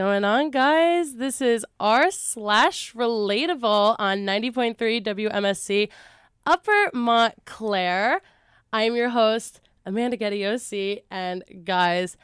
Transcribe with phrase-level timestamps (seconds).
[0.00, 1.16] going on, guys?
[1.16, 5.90] This is r slash relatable on 90.3 WMSC
[6.46, 8.22] Upper Montclair.
[8.72, 12.16] I'm your host, Amanda Gettiosi, and guys,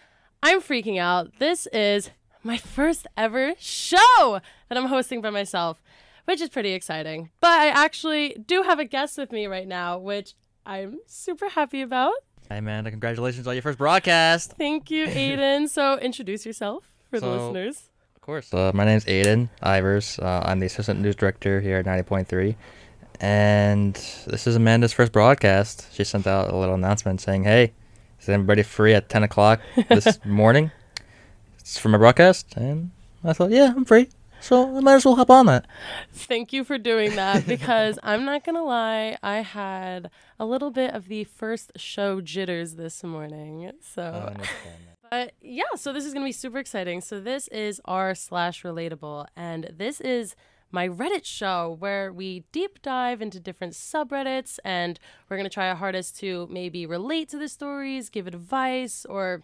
[0.42, 1.38] I'm freaking out.
[1.38, 2.08] This is
[2.42, 4.40] my first ever show
[4.70, 5.82] that I'm hosting by myself,
[6.24, 7.28] which is pretty exciting.
[7.42, 10.32] But I actually do have a guest with me right now, which
[10.64, 12.14] I'm super happy about.
[12.48, 12.90] Hi, Amanda.
[12.90, 14.52] Congratulations on your first broadcast.
[14.52, 15.68] Thank you, Aidan.
[15.68, 17.88] so introduce yourself for the listeners.
[18.14, 18.52] Of course.
[18.52, 20.22] Uh, my name's Aidan Ivers.
[20.22, 22.56] Uh, I'm the assistant news director here at 90.3.
[23.20, 23.94] And
[24.26, 25.88] this is Amanda's first broadcast.
[25.92, 27.72] She sent out a little announcement saying, hey,
[28.20, 30.70] is anybody free at 10 o'clock this morning?
[31.60, 32.54] It's for my broadcast.
[32.56, 32.90] And
[33.24, 34.08] I thought, yeah, I'm free.
[34.40, 35.66] So I might as well hop on that.
[36.12, 40.70] Thank you for doing that because I'm not going to lie, I had a little
[40.70, 43.72] bit of the first show jitters this morning.
[43.80, 44.34] So,
[45.10, 47.00] but yeah, so this is going to be super exciting.
[47.00, 50.36] So, this is r slash relatable, and this is
[50.70, 55.68] my Reddit show where we deep dive into different subreddits and we're going to try
[55.68, 59.42] our hardest to maybe relate to the stories, give advice, or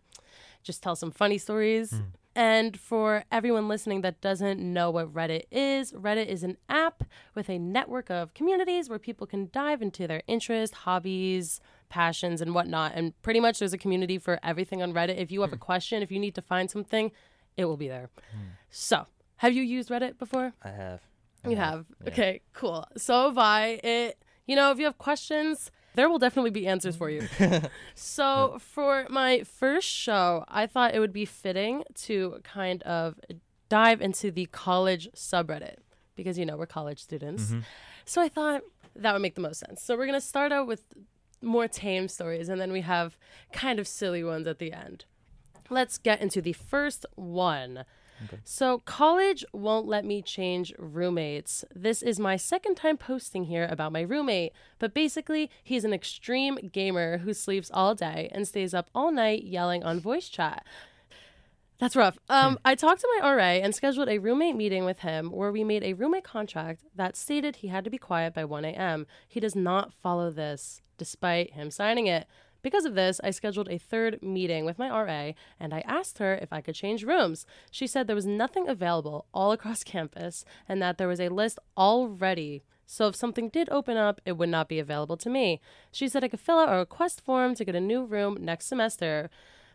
[0.62, 1.90] just tell some funny stories.
[1.90, 2.00] Hmm.
[2.34, 7.50] And for everyone listening that doesn't know what Reddit is, Reddit is an app with
[7.50, 11.60] a network of communities where people can dive into their interests, hobbies,
[11.92, 12.92] passions, and whatnot.
[12.94, 15.18] And pretty much there's a community for everything on Reddit.
[15.18, 15.60] If you have a hmm.
[15.60, 17.12] question, if you need to find something,
[17.56, 18.08] it will be there.
[18.32, 18.48] Hmm.
[18.70, 20.54] So, have you used Reddit before?
[20.62, 21.00] I have.
[21.44, 21.84] I You have.
[22.00, 22.08] yeah.
[22.10, 22.86] Okay, cool.
[22.96, 23.80] So have I.
[23.84, 27.28] It you know, if you have questions, there will definitely be answers for you.
[27.94, 33.20] so for my first show, I thought it would be fitting to kind of
[33.68, 35.76] dive into the college subreddit
[36.16, 37.44] because you know, we're college students.
[37.44, 37.60] Mm-hmm.
[38.04, 38.62] So I thought
[38.96, 39.82] that would make the most sense.
[39.82, 40.84] So we're going to start out with
[41.42, 43.16] more tame stories and then we have
[43.52, 45.04] kind of silly ones at the end.
[45.70, 47.84] Let's get into the first one.
[48.44, 51.64] So, college won't let me change roommates.
[51.74, 56.56] This is my second time posting here about my roommate, but basically, he's an extreme
[56.72, 60.64] gamer who sleeps all day and stays up all night yelling on voice chat.
[61.78, 62.16] That's rough.
[62.28, 65.64] Um, I talked to my RA and scheduled a roommate meeting with him where we
[65.64, 69.04] made a roommate contract that stated he had to be quiet by 1 a.m.
[69.26, 72.26] He does not follow this, despite him signing it.
[72.62, 76.34] Because of this, I scheduled a third meeting with my RA and I asked her
[76.34, 77.44] if I could change rooms.
[77.70, 81.58] She said there was nothing available all across campus and that there was a list
[81.76, 82.62] already.
[82.86, 85.60] So if something did open up, it would not be available to me.
[85.90, 88.66] She said I could fill out a request form to get a new room next
[88.66, 89.30] semester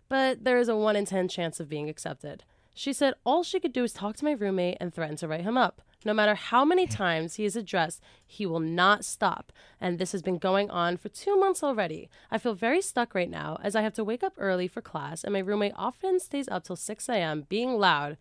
[0.10, 2.44] but there is a 1 in 10 chance of being accepted.
[2.74, 5.42] She said all she could do is talk to my roommate and threaten to write
[5.42, 5.82] him up.
[6.08, 9.52] No matter how many times he is addressed, he will not stop.
[9.82, 12.10] And this has been going on for two months already.
[12.32, 15.26] I feel very stuck right now as I have to wake up early for class,
[15.26, 17.46] and my roommate often stays up till 6 a.m.
[17.50, 18.16] being loud,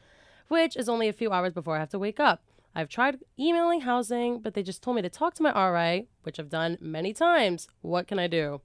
[0.49, 2.43] which is only a few hours before I have to wake up.
[2.75, 6.41] I've tried emailing housing, but they just told me to talk to my RA, which
[6.41, 7.69] I've done many times.
[7.83, 8.63] What can I do?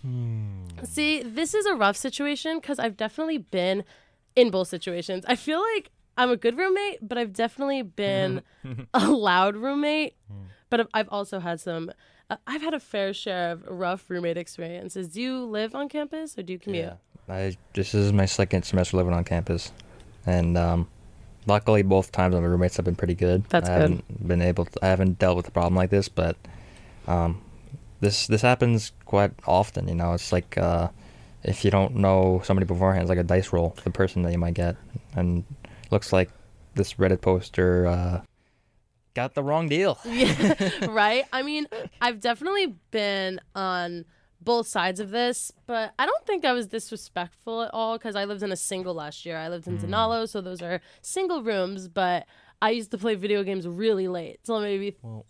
[0.00, 0.64] Hmm.
[0.82, 3.84] See, this is a rough situation because I've definitely been
[4.34, 5.24] in both situations.
[5.28, 8.42] I feel like I'm a good roommate, but I've definitely been
[8.94, 10.14] a loud roommate.
[10.70, 11.90] But I've- I've also had some.
[12.30, 15.08] uh, I've had a fair share of rough roommate experiences.
[15.08, 16.84] Do you live on campus or do you commute?
[16.84, 16.94] Yeah.
[17.34, 19.70] I this is my second semester living on campus,
[20.26, 20.88] and um,
[21.46, 23.44] luckily both times my roommates have been pretty good.
[23.48, 23.80] That's I good.
[23.82, 24.64] haven't been able.
[24.66, 26.36] To, I haven't dealt with a problem like this, but
[27.06, 27.40] um,
[28.00, 29.88] this this happens quite often.
[29.88, 30.88] You know, it's like uh,
[31.44, 34.32] if you don't know somebody beforehand, it's like a dice roll for the person that
[34.32, 34.76] you might get,
[35.14, 35.44] and
[35.92, 36.30] looks like
[36.74, 38.22] this Reddit poster uh,
[39.14, 39.98] got the wrong deal.
[40.06, 41.24] Yeah, right?
[41.32, 41.66] I mean,
[42.00, 44.04] I've definitely been on
[44.40, 48.24] both sides of this, but I don't think I was disrespectful at all because I
[48.24, 49.36] lived in a single last year.
[49.36, 52.26] I lived in Dinallo, so those are single rooms, but
[52.60, 55.26] I used to play video games really late, till maybe Well-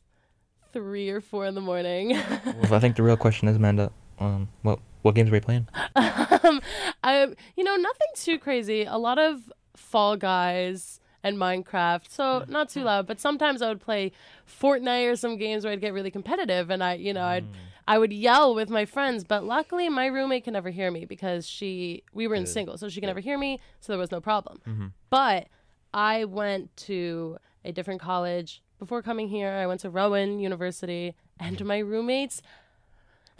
[0.72, 2.16] three or four in the morning.
[2.46, 5.66] Well, I think the real question is, Amanda, um, what what games were you playing?
[5.96, 6.60] um,
[7.02, 7.26] I,
[7.56, 8.84] you know, nothing too crazy.
[8.84, 13.06] A lot of Fall Guys and Minecraft, so not too loud.
[13.06, 14.10] But sometimes I would play
[14.46, 17.46] Fortnite or some games where I'd get really competitive, and I, you know, I'd
[17.88, 19.24] I would yell with my friends.
[19.24, 22.88] But luckily, my roommate can never hear me because she we were in single, so
[22.88, 24.60] she can never hear me, so there was no problem.
[24.66, 24.92] Mhm.
[25.10, 25.48] But
[25.94, 29.50] I went to a different college before coming here.
[29.52, 32.42] I went to Rowan University, and my roommates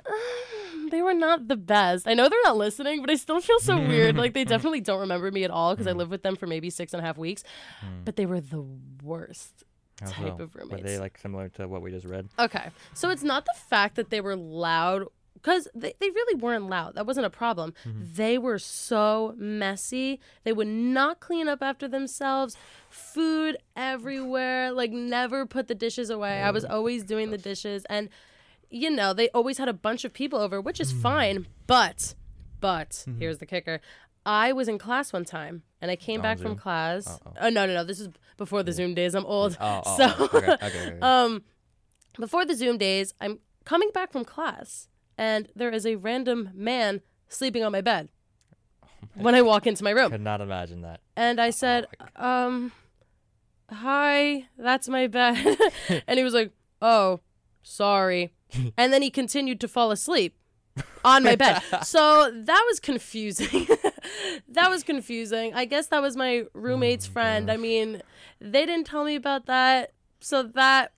[0.91, 2.07] they were not the best.
[2.07, 4.17] I know they're not listening, but I still feel so weird.
[4.17, 5.97] Like they definitely don't remember me at all because I mm.
[5.97, 7.45] lived with them for maybe six and a half weeks.
[7.85, 8.05] Mm.
[8.05, 8.65] But they were the
[9.03, 9.65] worst
[10.01, 10.45] How type so?
[10.45, 10.83] of roommates.
[10.83, 12.29] Were they like similar to what we just read?
[12.39, 15.07] Okay, so it's not the fact that they were loud
[15.43, 16.95] because they, they really weren't loud.
[16.95, 17.75] That wasn't a problem.
[17.85, 18.03] Mm-hmm.
[18.15, 20.21] They were so messy.
[20.45, 22.57] They would not clean up after themselves.
[22.89, 24.71] Food everywhere.
[24.71, 26.43] Like never put the dishes away.
[26.43, 28.09] I was oh, always doing the dishes, and
[28.73, 31.47] you know they always had a bunch of people over, which is fine.
[31.67, 32.15] But,
[32.61, 33.81] but here's the kicker.
[34.25, 36.57] I was in class one time, and I came back from Zoom?
[36.59, 37.21] class.
[37.41, 37.85] Oh no no no!
[37.85, 39.15] This is before the Zoom days.
[39.15, 39.57] I'm old.
[39.61, 40.99] Oh, oh, so oh, okay, okay, okay.
[41.03, 41.43] um,
[42.19, 44.89] before the Zoom days, I'm coming back from class,
[45.19, 48.09] and there is a random man sleeping on my bed
[49.15, 50.11] when I walk into my room.
[50.11, 51.01] Could not imagine that.
[51.17, 51.87] And I said,
[52.17, 52.73] um,
[53.71, 55.59] hi, that's my bed.
[56.07, 57.21] and he was like, oh,
[57.63, 58.33] sorry.
[58.77, 60.37] and then he continued to fall asleep
[61.05, 61.63] on my bed.
[61.83, 63.67] so that was confusing.
[64.49, 65.55] that was confusing.
[65.55, 67.51] I guess that was my roommate's oh friend.
[67.51, 68.03] I mean,
[68.41, 69.93] they didn't tell me about that.
[70.21, 70.93] So that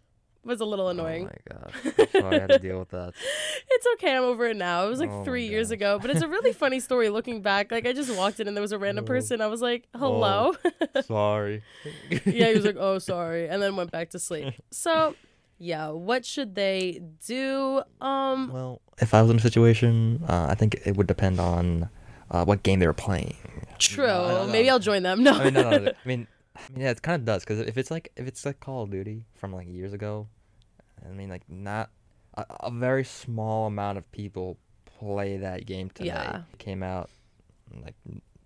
[0.45, 1.29] was a little oh annoying.
[1.29, 2.09] Oh my god.
[2.13, 3.15] So I had to deal with that.
[3.71, 4.15] It's okay.
[4.15, 4.87] I'm over it now.
[4.87, 5.75] It was like Oh three years gosh.
[5.75, 7.73] ago, but it's a really funny story looking back.
[7.73, 9.07] Like I just walked in and there was a random oh.
[9.07, 9.41] person.
[9.41, 10.55] I was like, "Hello."
[11.03, 11.63] Sorry.
[12.25, 14.55] yeah, he was like, "Oh, sorry," and then went back to sleep.
[14.71, 15.17] So,
[15.59, 17.83] yeah, what should they do?
[18.01, 21.89] Um, Well, if I was in a situation, uh, I think it would depend on
[22.31, 23.37] uh, what game they were playing.
[23.79, 24.07] true.
[24.07, 24.53] no, no.
[24.53, 25.23] Maybe I'll join them.
[25.25, 25.33] No.
[25.33, 25.93] I mean, no, no, no.
[26.05, 28.45] I mean, I mean, yeah, it kind of does because if it's like if it's
[28.47, 30.29] like Call of Duty from like years ago,
[31.05, 31.91] I mean, like not
[32.35, 34.57] a, a very small amount of people
[34.99, 36.09] play that game today.
[36.09, 36.43] Yeah.
[36.53, 37.11] It came out
[37.85, 37.95] like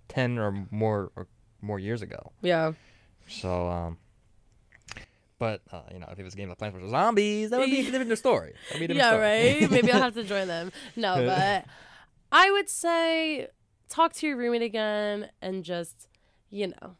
[0.08, 1.26] ten or more or
[1.60, 2.32] more years ago.
[2.42, 2.72] yeah.
[3.30, 3.98] So, um,
[5.38, 7.70] but uh, you know, if it was a game of Plants vs Zombies, that would
[7.70, 8.54] be a different story.
[8.68, 9.60] That'd be a different Yeah, story.
[9.62, 9.70] right.
[9.70, 10.72] Maybe I'll have to join them.
[10.96, 11.64] No, but
[12.32, 13.48] I would say
[13.88, 16.08] talk to your roommate again and just,
[16.50, 16.96] you know,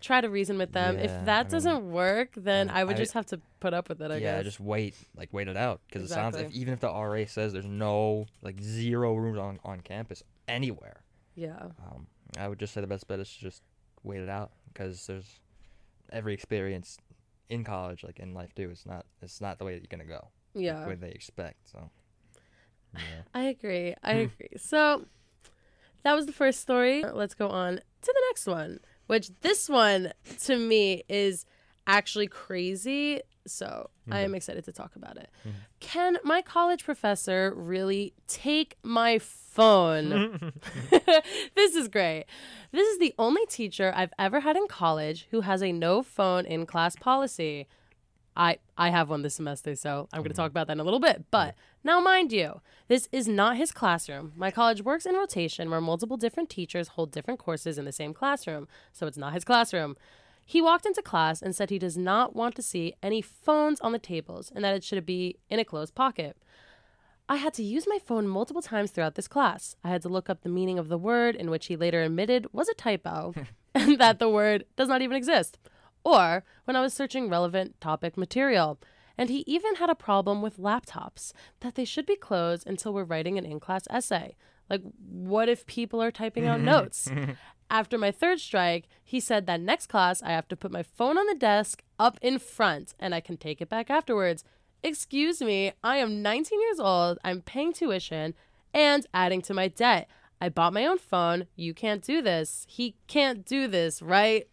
[0.00, 0.96] try to reason with them.
[0.96, 3.40] Yeah, if I that mean, doesn't work, then I- I would I- just have to
[3.60, 4.10] put up with it.
[4.10, 4.44] I yeah, guess.
[4.44, 7.52] just wait, like wait it out, because it sounds if, even if the RA says
[7.52, 11.00] there's no like zero rooms on on campus anywhere,
[11.34, 11.56] yeah.
[11.90, 12.06] um,
[12.38, 13.62] I would just say the best bet is to just
[14.04, 15.40] wait it out, because there's
[16.12, 16.98] every experience
[17.48, 18.68] in college, like in life too.
[18.70, 20.82] It's not it's not the way that you're gonna go, Yeah.
[20.82, 21.68] the way they expect.
[21.70, 21.90] So,
[22.94, 23.22] yeah.
[23.34, 23.94] I agree.
[24.02, 24.18] I Hmm.
[24.20, 24.56] agree.
[24.58, 25.06] So
[26.02, 27.04] that was the first story.
[27.04, 27.82] Let's go on to
[28.14, 30.12] the next one, which this one
[30.42, 31.44] to me is
[31.88, 33.20] actually crazy.
[33.46, 34.36] So I am mm-hmm.
[34.36, 35.30] excited to talk about it.
[35.40, 35.58] Mm-hmm.
[35.80, 40.52] Can my college professor really take my phone?
[41.54, 42.26] this is great.
[42.72, 46.44] This is the only teacher I've ever had in college who has a no phone
[46.44, 47.66] in class policy.
[48.36, 50.42] I I have one this semester, so I'm going to mm-hmm.
[50.42, 51.24] talk about that in a little bit.
[51.30, 54.32] But now, mind you, this is not his classroom.
[54.36, 58.14] My college works in rotation where multiple different teachers hold different courses in the same
[58.14, 59.96] classroom, so it's not his classroom.
[60.50, 63.92] He walked into class and said he does not want to see any phones on
[63.92, 66.38] the tables and that it should be in a closed pocket.
[67.28, 69.76] I had to use my phone multiple times throughout this class.
[69.84, 72.46] I had to look up the meaning of the word, in which he later admitted
[72.50, 73.34] was a typo,
[73.74, 75.58] and that the word does not even exist.
[76.02, 78.78] Or when I was searching relevant topic material.
[79.18, 83.04] And he even had a problem with laptops, that they should be closed until we're
[83.04, 84.34] writing an in class essay.
[84.70, 87.10] Like, what if people are typing out notes?
[87.70, 91.18] After my third strike, he said that next class I have to put my phone
[91.18, 94.44] on the desk up in front and I can take it back afterwards.
[94.82, 98.34] Excuse me, I am 19 years old, I'm paying tuition
[98.72, 100.08] and adding to my debt.
[100.40, 101.46] I bought my own phone.
[101.56, 102.64] You can't do this.
[102.68, 104.46] He can't do this, right?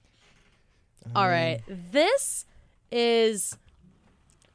[1.15, 1.62] All right.
[1.69, 1.84] Um.
[1.91, 2.45] This
[2.91, 3.57] is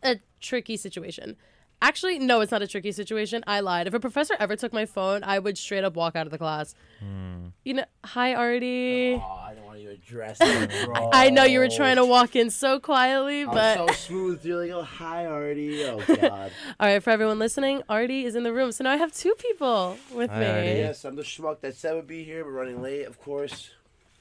[0.02, 1.37] a tricky situation.
[1.83, 3.43] Actually, no, it's not a tricky situation.
[3.47, 3.87] I lied.
[3.87, 6.37] If a professor ever took my phone, I would straight up walk out of the
[6.39, 6.75] class.
[6.99, 7.49] Hmm.
[7.65, 9.15] You know, hi, Ardi.
[9.15, 10.71] Oh, I don't want you to address it.
[11.13, 14.45] I know you were trying to walk in so quietly, I'm but so smooth.
[14.45, 15.85] You're like, oh, hi, Ardi.
[15.85, 16.53] Oh, God.
[16.79, 18.73] all right, for everyone listening, Ardi is in the room.
[18.73, 20.47] So now I have two people with Hi, me.
[20.47, 20.67] Ardi.
[20.81, 23.71] yes, I'm the schmuck that said would be here, but running late, of course.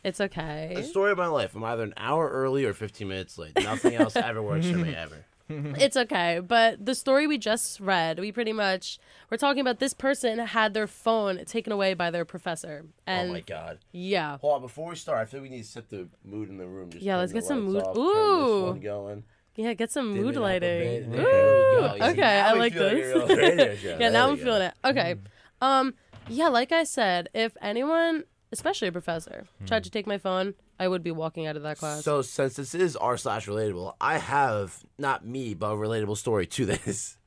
[0.02, 0.72] It's okay.
[0.76, 1.56] The story of my life.
[1.56, 3.52] I'm either an hour early or 15 minutes late.
[3.62, 5.26] Nothing else ever works for me, ever.
[5.80, 6.40] It's okay.
[6.46, 9.00] But the story we just read, we pretty much
[9.32, 12.86] we're talking about this person had their phone taken away by their professor.
[13.08, 13.80] And oh, my God.
[13.92, 14.38] yeah.
[14.38, 16.68] Hold on, before we start, I feel we need to set the mood in the
[16.68, 16.92] room.
[16.92, 18.76] Just Yeah, let's get some mood- Off, Ooh.
[18.80, 19.24] going.
[19.56, 21.10] Yeah, get some mood it up a lighting.
[21.10, 21.12] bit.
[21.12, 21.86] There we go.
[21.96, 23.84] Ooh, see, okay, I like this.
[23.84, 24.44] yeah, There now I'm go.
[24.44, 24.74] feeling it.
[24.86, 25.16] Okay.
[25.62, 25.94] Um,
[26.30, 30.88] yeah, like I said, if anyone, especially a professor, tried to take my phone, I
[30.88, 32.04] would be walking out of that class.
[32.04, 36.48] So since this is r slash relatable, I have not me but a relatable story
[36.48, 37.18] to this.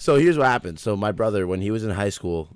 [0.00, 0.80] So here's what happened.
[0.80, 2.48] So my brother, when he was in high school,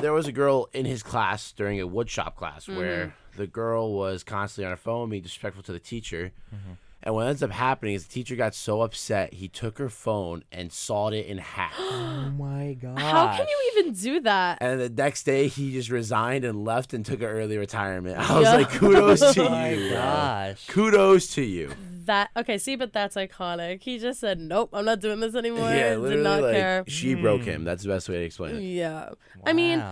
[0.00, 3.40] there was a girl in his class during a woodshop class where mm-hmm.
[3.40, 6.32] the girl was constantly on her phone, being disrespectful to the teacher.
[6.52, 6.72] Mm-hmm.
[7.02, 10.44] And what ends up happening is the teacher got so upset he took her phone
[10.52, 11.72] and sawed it in half.
[12.22, 12.98] Oh my god.
[12.98, 14.58] How can you even do that?
[14.60, 18.18] and the next day he just resigned and left and took an early retirement.
[18.30, 18.54] I was Yeah.
[18.56, 19.46] like, kudos to you.
[19.48, 19.88] Oh my you.
[19.88, 19.98] bro.
[19.98, 20.66] gosh.
[20.68, 21.72] Kudos to you.
[22.04, 23.82] That okay, see, but that's iconic.
[23.82, 26.84] He just said, "Nope, I'm not doing this anymore." yeah, Did literally not like care.
[26.88, 27.22] she hmm.
[27.22, 27.64] broke him.
[27.64, 28.62] That's the best way to explain it.
[28.62, 29.10] Yeah,
[29.46, 29.82] I mean,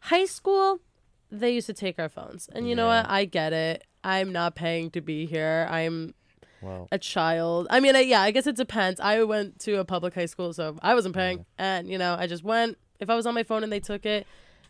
[0.00, 0.80] high school,
[1.30, 3.08] they used to take our phones, and you know what?
[3.08, 3.84] I get it.
[4.02, 5.66] I'm not paying to be here.
[5.70, 6.14] I'm
[6.60, 7.66] well, a child.
[7.70, 9.00] I mean, I, yeah, I guess it depends.
[9.00, 12.26] I went to a public high school, so I wasn't paying, and you know, I
[12.26, 12.78] just went.
[13.00, 14.26] If I was on my phone and they took it,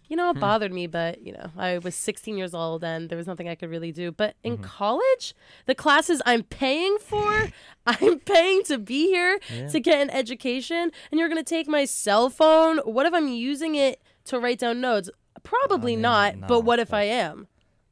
[0.09, 0.41] you know, it hmm.
[0.41, 3.55] bothered me, but you know, I was 16 years old and there was nothing I
[3.55, 4.11] could really do.
[4.11, 4.65] But in mm-hmm.
[4.65, 5.35] college,
[5.67, 7.49] the classes I'm paying for,
[7.87, 9.69] I'm paying to be here Yeah.
[9.69, 12.79] to get an education, and you're gonna take my cell phone.
[12.79, 15.11] What if I'm using it to write down notes?
[15.43, 16.37] Probably mean, not.
[16.37, 17.47] no, but what if I am?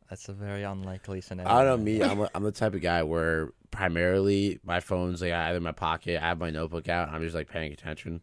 [0.08, 1.50] that's a very unlikely scenario.
[1.50, 2.02] I don't know me.
[2.02, 5.72] I'm, a, I'm the type of guy where primarily my phone's like either in my
[5.72, 8.20] pocket, I have my notebook out, and I'm just like paying attention.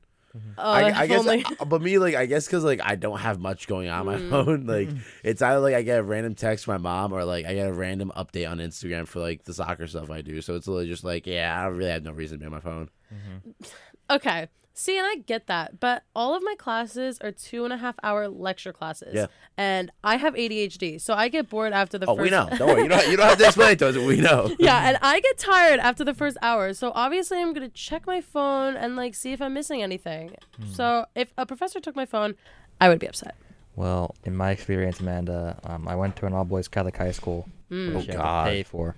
[0.57, 2.95] Oh, I, if I guess, only- uh, but me like I guess because like I
[2.95, 4.29] don't have much going on my Mm.
[4.31, 4.65] phone.
[4.67, 4.89] Like
[5.23, 7.67] it's either like I get a random text from my mom or like I get
[7.67, 10.41] a random update on Instagram for like the soccer stuff I do.
[10.41, 12.51] So it's literally just like yeah, I don't really have no reason to be on
[12.51, 12.89] my phone.
[14.09, 14.49] Okay.
[14.75, 17.95] See, and I get that, but all of my classes are two and a half
[18.01, 19.13] hour lecture classes.
[19.13, 19.27] Yeah.
[19.55, 22.49] And I have ADHD, so I get bored after the Oh, first we know.
[22.57, 22.83] Don't worry.
[22.83, 23.07] You don't.
[23.11, 23.95] You don't have to explain it to us.
[23.97, 24.51] We know.
[24.57, 26.73] yeah, and I get tired after the first hour.
[26.73, 30.35] So obviously I'm gonna check my phone and like see if I'm missing anything.
[30.71, 32.33] So if a professor took my phone,
[32.81, 33.35] I would be upset.
[33.75, 37.47] Well, in my experience, Amanda, um, I went to an all boys Catholic high school,
[37.71, 37.95] Mm.
[37.95, 38.23] which Oh, you God.
[38.23, 38.95] had to pay for,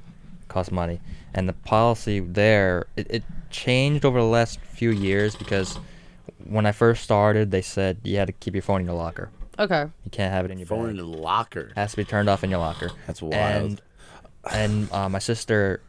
[0.55, 0.99] cost money,
[1.35, 5.77] and the policy there it, it changed over the last few years because
[6.43, 9.29] when I first started, they said you had to keep your phone in your locker.
[9.59, 9.83] Okay.
[10.03, 11.71] You can't have it in your Phone in the locker.
[11.75, 12.89] has to be turned off in your locker.
[13.07, 13.33] That's wild.
[13.63, 13.81] And
[14.51, 15.81] and uh, my sister,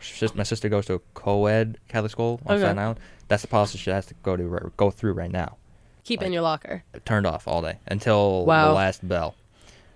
[0.00, 2.62] sis- my sister goes to a co-ed Catholic school on Okay.
[2.62, 3.00] Staten Island.
[3.28, 5.56] That's the policy she has to go to go through right now.
[6.04, 6.82] Keep it in your locker.
[7.04, 8.68] Turned off all day until Wow.
[8.68, 9.34] the last bell.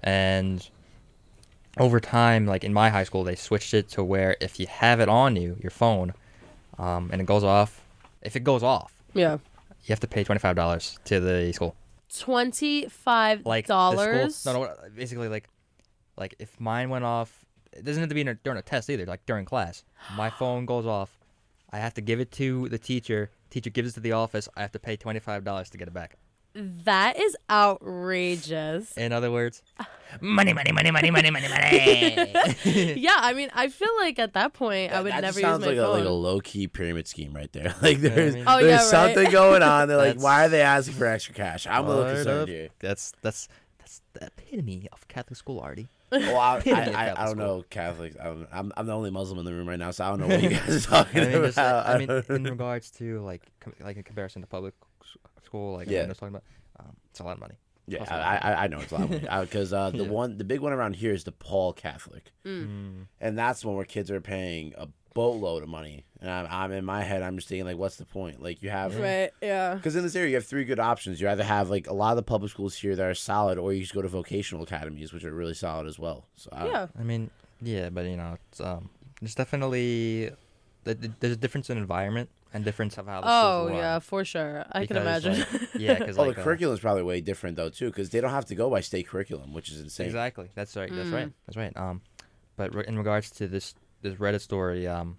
[0.02, 0.66] And
[1.78, 5.00] over time, like in my high school, they switched it to where if you have
[5.00, 6.14] it on you, your phone,
[6.78, 7.83] um, and it goes off,
[8.23, 9.35] if it goes off, Yeah.
[9.35, 11.75] you have to pay twenty five dollars to the school.
[12.18, 14.47] Twenty five like the school- dollars.
[14.47, 15.49] No, no, basically like,
[16.16, 18.88] like if mine went off, it doesn't have to be in a, during a test
[18.88, 19.04] either.
[19.06, 19.85] Like during class,
[20.16, 21.16] my phone goes off,
[21.71, 23.30] I have to give it to the teacher.
[23.50, 24.49] Teacher gives it to the office.
[24.56, 26.16] I have to pay twenty five dollars to get it back.
[26.84, 28.92] That is outrageous.
[28.96, 29.62] In other words,
[30.20, 32.52] money, money, money, money, money, money, money.
[32.96, 35.76] yeah, I mean, I feel like at that point I would that never sounds use
[35.76, 35.98] my like a, phone.
[36.00, 37.75] like a low key pyramid scheme right there.
[37.82, 38.82] Like there's Oh, there's yeah, right.
[39.14, 39.88] something going on.
[39.88, 41.66] They're like, why are they asking for extra cash?
[41.66, 42.48] I'm a little Word concerned up.
[42.48, 42.68] here.
[42.80, 43.48] That's that's
[43.78, 45.88] that's the epitome of Catholic school, Ardi.
[46.10, 48.16] Well, oh, I, I, I, I don't know Catholics.
[48.20, 50.20] I don't, I'm I'm the only Muslim in the room right now, so I don't
[50.20, 51.86] know what you guys are talking I mean, just, like, about.
[51.86, 54.86] I mean, in regards to like com- like in comparison to public s-
[55.44, 56.02] school, like Yeah.
[56.02, 56.44] I was talking about,
[56.80, 57.54] um, it's a lot of money.
[57.88, 60.10] yeah, I, I I know it's a lot of money because uh, the Yeah.
[60.10, 63.06] one the big one around here is the Paul Catholic, Mm.
[63.20, 66.04] and that's one where kids are paying a boatload of money.
[66.20, 68.42] And I'm, I'm in my head, I'm just thinking like, what's the point?
[68.42, 69.75] Like you have Right, yeah.
[69.75, 71.20] Because in this area, you have three good options.
[71.20, 73.72] You either have like a lot of the public schools here that are solid, or
[73.72, 76.26] you just go to vocational academies, which are really solid as well.
[76.36, 76.86] So I, Yeah.
[76.98, 77.30] I mean,
[77.62, 80.30] yeah, but you know, it's um, there's definitely
[80.84, 84.00] th- th- there's a difference in environment and difference of how the Oh yeah, run.
[84.00, 84.64] for sure.
[84.72, 85.38] I can imagine.
[85.38, 85.48] like,
[85.78, 88.20] yeah, because Oh, like the uh, curriculum is probably way different though too, because they
[88.20, 90.06] don't have to go by state curriculum, which is insane.
[90.06, 90.48] Exactly.
[90.54, 90.90] That's right.
[90.92, 91.12] That's Mm.
[91.12, 91.32] right.
[91.46, 91.76] That's right.
[91.76, 92.00] Um,
[92.56, 95.18] but re- in regards to this this Reddit story, um,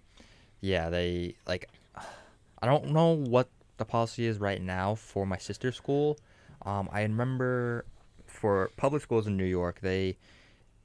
[0.62, 1.70] yeah, they like,
[2.62, 6.18] I don't know what the policy is right now for my sister's school.
[6.66, 7.86] Um, I remember
[8.26, 10.18] for public schools in New York, they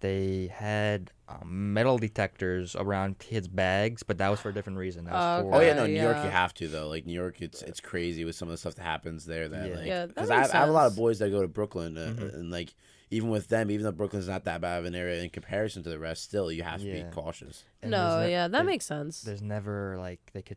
[0.00, 1.10] they had
[1.40, 5.04] um, metal detectors around kids' bags, but that was for a different reason.
[5.04, 6.88] That was Oh, for Oh yeah, no, New York you have to though.
[6.88, 9.48] Like New York, it's it's crazy with some of the stuff that happens there.
[9.48, 9.74] That Yeah.
[9.76, 10.98] like, Yeah, that because I, makes have- I have a lot of sense.
[10.98, 12.34] boys that go to Brooklyn, uh, Mhm.
[12.34, 12.74] and like
[13.10, 15.90] even with them, even though Brooklyn's not that bad of an area in comparison to
[15.90, 17.02] the rest, still you have to Yeah.
[17.04, 17.64] be cautious.
[17.82, 19.20] and there's no, ne- yeah, that there- makes sense.
[19.22, 20.56] there's never like they could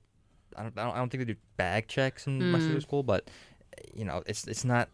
[0.58, 2.62] I don't, I don't I don't think they do bag checks in my Mm.
[2.62, 3.30] sister's school, but
[3.94, 4.88] you know it's it's not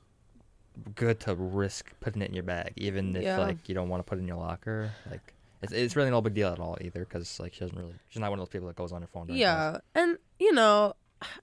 [0.95, 3.37] good to risk putting it in your bag, even if Yeah.
[3.37, 4.91] like you don't want to put it in your locker.
[5.11, 7.93] Like it's it's really no big deal at all either, because like she doesn't really
[8.09, 9.27] she's not one of those people that goes on her phone.
[9.27, 9.79] during class.
[9.95, 10.93] Yeah, and you know,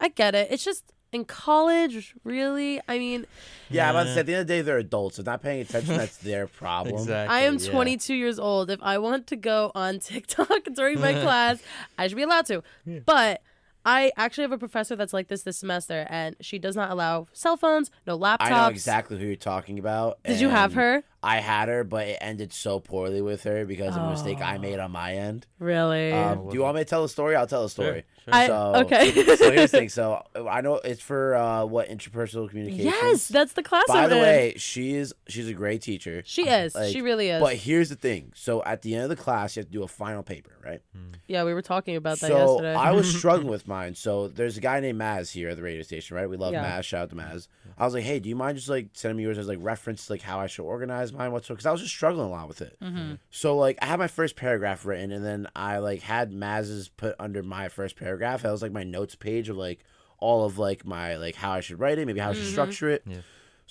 [0.00, 0.48] I get it.
[0.50, 2.80] It's just in college, really.
[2.87, 3.25] I mean,
[3.70, 4.16] Yeah, but Yeah.
[4.18, 5.18] at the end of the day, they're adults.
[5.18, 6.96] If not paying attention, that's their problem.
[6.96, 7.34] exactly.
[7.34, 7.70] I am yeah.
[7.70, 8.70] 22 years old.
[8.70, 11.62] If I want to go on TikTok during my class,
[11.96, 12.62] I should be allowed to.
[12.84, 12.98] Yeah.
[13.06, 13.40] But
[13.87, 17.26] I actually have a professor that's like this this semester, and she does not allow
[17.32, 18.37] cell phones, no laptops.
[18.40, 20.18] I know exactly who you're talking about.
[20.25, 21.04] Did you have her?
[21.20, 24.54] I had her, but it ended so poorly with her because of a mistake I
[24.56, 24.60] Oh.
[24.60, 25.46] made on my end.
[25.58, 26.12] Really?
[26.12, 27.34] Um, do you want me to tell a story?
[27.34, 28.04] I'll tell a story.
[28.25, 28.34] Sure.
[28.34, 29.10] I, so- okay.
[29.37, 29.88] so here's the thing.
[29.98, 32.87] So I know it's for uh, what interpersonal communication.
[32.87, 33.84] yes, that's the class.
[33.88, 34.22] By I'm the in.
[34.22, 36.22] way, she is she's a great teacher.
[36.25, 36.75] she is.
[36.76, 37.40] like, she really is.
[37.40, 38.32] But here's the thing.
[38.37, 40.80] So at the end of the class, you have to do a final paper, right?
[41.26, 42.75] yeah, we were talking about that so yesterday.
[42.75, 43.94] I was struggling with mine.
[43.96, 46.28] So there's a guy named Maz here at the radio station, right?
[46.30, 46.64] We love Yeah.
[46.78, 46.84] Maz.
[46.84, 47.48] Shout out to Maz.
[47.78, 50.11] I was like, hey, do you mind just like sending me yours as like reference
[50.11, 51.30] like how I should organize mine?
[51.32, 52.76] What's because I was just struggling a lot with it.
[52.82, 53.14] Mm-hmm.
[53.30, 57.14] So like I had my first paragraph written, and then I like had Maz's put
[57.18, 58.42] under my first paragraph.
[58.42, 59.85] That was like my notes page of like
[60.18, 62.42] all of like my like how I should write it, maybe how I Mm-hmm.
[62.42, 63.02] should structure it.
[63.06, 63.18] Yeah.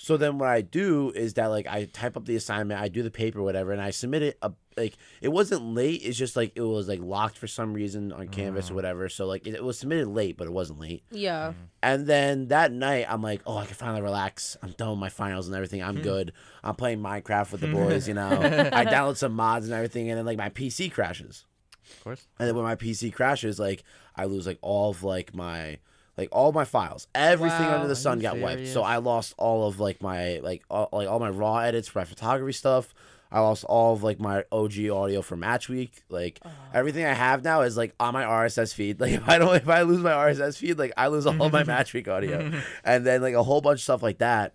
[0.00, 3.02] So then what I do is that like I type up the assignment, I do
[3.02, 4.38] the paper, whatever, and I submit it.
[4.40, 6.02] Up, like it wasn't late.
[6.04, 8.76] It's just like it was like locked for some reason on Canvas or mm.
[8.76, 9.08] whatever.
[9.08, 11.02] So like it, it was submitted late, but it wasn't late.
[11.10, 11.48] yeah.
[11.48, 11.60] Mm-hmm.
[11.82, 14.56] And then that night, I'm like, oh, I can finally relax.
[14.62, 15.82] I'm done with my finals and everything.
[15.82, 16.02] I'm hmm.
[16.02, 16.32] good.
[16.62, 18.06] I'm playing Minecraft with the boys.
[18.06, 21.44] You know, I download some mods and everything, and then like my PC crashes.
[21.90, 22.26] Of course.
[22.38, 23.82] And then when my PC crashes, like
[24.14, 25.78] I lose like all of like my
[26.18, 27.76] like all my files, everything Wow.
[27.76, 28.68] under the sun got wiped.
[28.68, 28.82] So?
[28.82, 32.04] I lost all of like my like all, like all my raw edits for my
[32.04, 32.92] photography stuff.
[33.30, 36.02] I lost all of like my OG audio for Match Week.
[36.08, 36.40] Like
[36.74, 39.00] everything I have now is like on my RSS feed.
[39.00, 41.52] Like if I don't if I lose my RSS feed, like I lose all of
[41.52, 42.50] my Match Week audio,
[42.84, 44.54] and then like a whole bunch of stuff like that.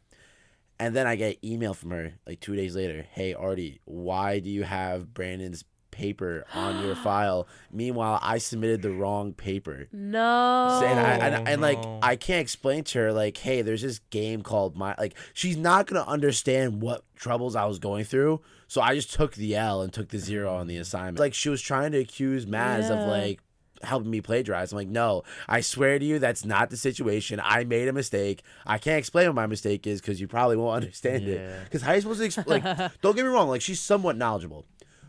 [0.79, 3.05] And then I get email from her like two days later.
[3.11, 7.47] Hey Ardi, why do you have Brandon's paper on your file?
[7.71, 9.87] Meanwhile, I submitted the wrong paper.
[9.93, 10.77] No.
[10.81, 11.99] So- and I and, Oh, and like oh, no.
[12.03, 15.87] I can't explain to her like, hey, there's this game called my like she's not
[15.87, 18.41] gonna understand what troubles I was going through.
[18.67, 21.19] So I just took the L and took the zero on the assignment.
[21.19, 22.93] Like she was trying to accuse Maz Yeah.
[23.03, 23.39] of like
[23.83, 24.71] helping me plagiarize.
[24.71, 27.41] I'm like, no, I swear to you, that's not the situation.
[27.43, 28.41] I made a mistake.
[28.65, 31.63] I can't explain what my mistake is because you probably won't understand it.
[31.65, 32.63] Because how are you supposed to explain?
[32.63, 32.77] like?
[33.01, 34.65] don't get me wrong, like she's somewhat knowledgeable,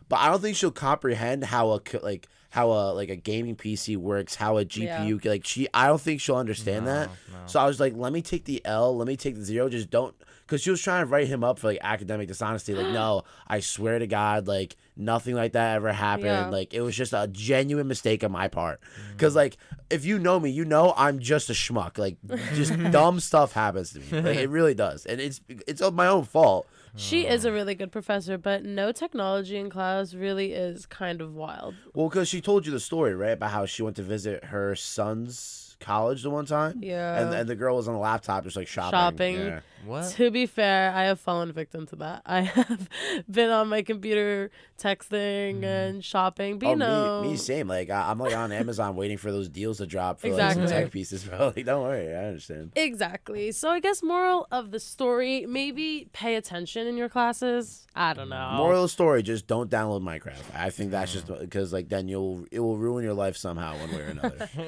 [0.09, 3.97] but I don't think she'll comprehend how a like how a like a gaming PC
[3.97, 5.67] works, how a GPU like she.
[5.75, 7.09] I don't think she'll understand that.
[7.09, 7.39] no.
[7.47, 9.69] So I was like, let me take the L, let me take the zero.
[9.69, 10.15] Just don't,
[10.47, 12.75] because she was trying to write him up for like academic dishonesty.
[12.75, 16.27] Like, no, I swear to God, like nothing like that ever happened.
[16.27, 16.49] Yeah.
[16.49, 18.81] Like it was just a genuine mistake on my part.
[18.81, 19.13] Mm.
[19.13, 19.57] Because like
[19.91, 21.99] if you know me, you know I'm just a schmuck.
[21.99, 22.19] Like
[22.55, 24.21] just dumb stuff happens to me.
[24.21, 26.69] Like it really does, and it's it's of my own fault.
[26.97, 31.35] She is a really good professor, but no technology in class really is kind of
[31.35, 31.75] wild.
[31.93, 34.75] Well, because she told you the story, right, about how she went to visit her
[34.77, 36.81] son's college the one time.
[36.83, 37.21] Yeah.
[37.21, 38.93] And, and the girl was on a laptop just like shopping.
[38.93, 39.37] Shopping.
[39.37, 39.61] Yeah.
[39.85, 40.11] What?
[40.13, 42.23] To be fair, I have fallen victim to that.
[42.27, 42.89] I have
[43.31, 45.65] been on my computer texting mm.
[45.65, 47.69] and shopping, but oh, you oh, know, me, me same.
[47.69, 50.67] Like I, I'm like on Amazon waiting for those deals to drop for like some
[50.67, 51.53] tech pieces, bro.
[51.55, 52.73] Like don't worry, I understand.
[52.77, 53.53] Exactly.
[53.53, 57.87] So I guess moral of the story, maybe pay attention in your classes.
[57.95, 58.31] I don't mm.
[58.31, 58.57] know.
[58.57, 60.43] Moral of the story: just don't download Minecraft.
[60.55, 61.41] I think that's just mm.
[61.41, 64.49] because like then you'll it will ruin your life somehow one way or another.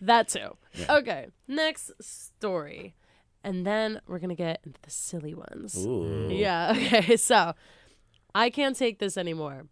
[0.00, 0.56] That too.
[0.88, 1.28] Okay.
[1.48, 2.94] Next story.
[3.44, 5.76] And then we're going to get into the silly ones.
[5.84, 6.28] Ooh.
[6.30, 6.72] Yeah.
[6.76, 7.16] Okay.
[7.16, 7.54] So
[8.34, 9.66] I can't take this anymore.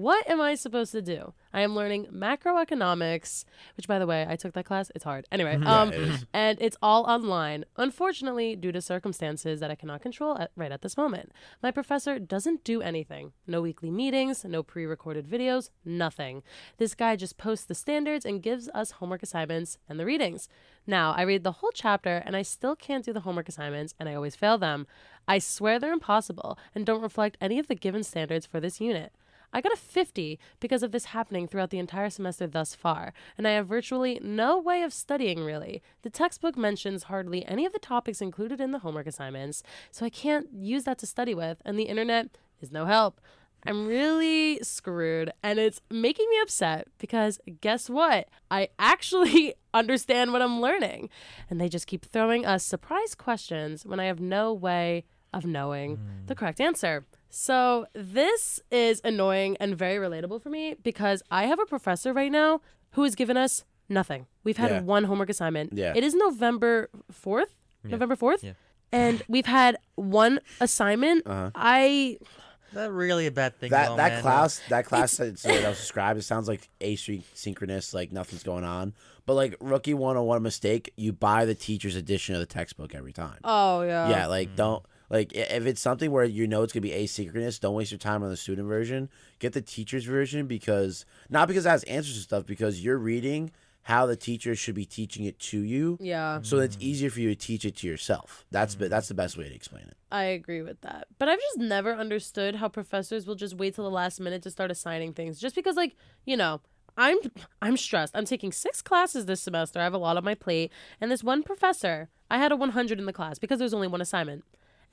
[0.00, 1.34] What am I supposed to do?
[1.52, 3.44] I am learning macroeconomics,
[3.76, 4.90] which, by the way, I took that class.
[4.94, 5.26] It's hard.
[5.30, 7.66] Anyway, um, it and it's all online.
[7.76, 11.32] Unfortunately, due to circumstances that I cannot control at, right at this moment,
[11.62, 13.32] my professor doesn't do anything.
[13.46, 16.42] No weekly meetings, no pre-recorded videos, nothing.
[16.78, 20.48] This guy just posts the standards and gives us homework assignments and the readings.
[20.86, 24.08] Now, I read the whole chapter and I still can't do the homework assignments and
[24.08, 24.86] I always fail them.
[25.28, 29.12] I swear they're impossible and don't reflect any of the given standards for this unit.
[29.52, 33.46] I got a 50 because of this happening throughout the entire semester thus far, and
[33.46, 35.82] I have virtually no way of studying really.
[36.02, 40.10] The textbook mentions hardly any of the topics included in the homework assignments, so I
[40.10, 43.20] can't use that to study with, and the internet is no help.
[43.66, 48.28] I'm really screwed, and it's making me upset because guess what?
[48.50, 51.10] I actually understand what I'm learning,
[51.48, 55.98] and they just keep throwing us surprise questions when I have no way of knowing
[56.26, 56.38] the hmm.
[56.38, 57.04] correct answer.
[57.32, 62.30] So, this is annoying and very relatable for me because I have a professor right
[62.32, 62.60] now
[62.92, 64.26] who has given us nothing.
[64.42, 64.80] We've had Yeah.
[64.80, 65.72] one homework assignment.
[65.72, 65.92] Yeah.
[65.96, 67.54] It is November 4th?
[67.84, 68.42] November 4th?
[68.42, 68.52] Yeah.
[68.92, 71.24] And we've had one assignment.
[71.26, 71.50] Uh-huh.
[71.54, 73.70] I Is that really a bad thing?
[73.70, 74.22] That though, that man?
[74.22, 78.64] class that class that so that was described, it sounds like asynchronous, like nothing's going
[78.64, 78.92] on.
[79.26, 82.94] But like rookie one on one mistake, you buy the teacher's edition of the textbook
[82.94, 83.38] every time.
[83.44, 84.08] Oh yeah.
[84.10, 87.74] yeah, like don't like if it's something where you know it's gonna be asynchronous, don't
[87.74, 89.10] waste your time on the student version.
[89.38, 93.50] Get the teacher's version because not because it has answers and stuff, because you're reading
[93.82, 97.30] how the teacher should be teaching it to you, Yeah, so it's easier for you
[97.30, 98.44] to teach it to yourself.
[98.50, 99.96] That's be- that's the best way to explain it.
[100.12, 101.08] I agree with that.
[101.18, 104.50] But I've just never understood how professors will just wait till the last minute to
[104.50, 105.40] start assigning things.
[105.40, 105.96] Just because, like,
[106.26, 106.60] you know,
[106.96, 107.16] I'm
[107.62, 108.14] I'm stressed.
[108.16, 109.80] I'm taking six classes this semester.
[109.80, 110.70] I have a lot on my plate,
[111.00, 114.00] and this one professor, I had a 100 in the class because there's only one
[114.02, 114.44] assignment.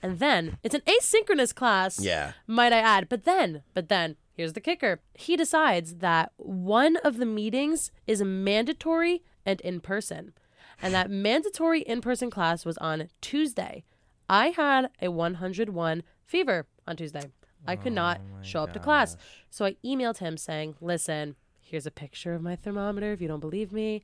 [0.02, 2.00] And then it's an asynchronous class.
[2.00, 2.34] Yeah.
[2.46, 3.10] might I add.
[3.10, 5.00] But then, but then, here's the kicker.
[5.14, 10.34] He decides that one of the meetings is mandatory and in person.
[10.82, 13.84] And that mandatory in person class was on Tuesday.
[14.30, 17.32] I had a 101 fever on Tuesday.
[17.66, 19.18] I could not oh show up to class.
[19.50, 23.40] So I emailed him saying, listen, here's a picture of my thermometer if you don't
[23.40, 24.04] believe me.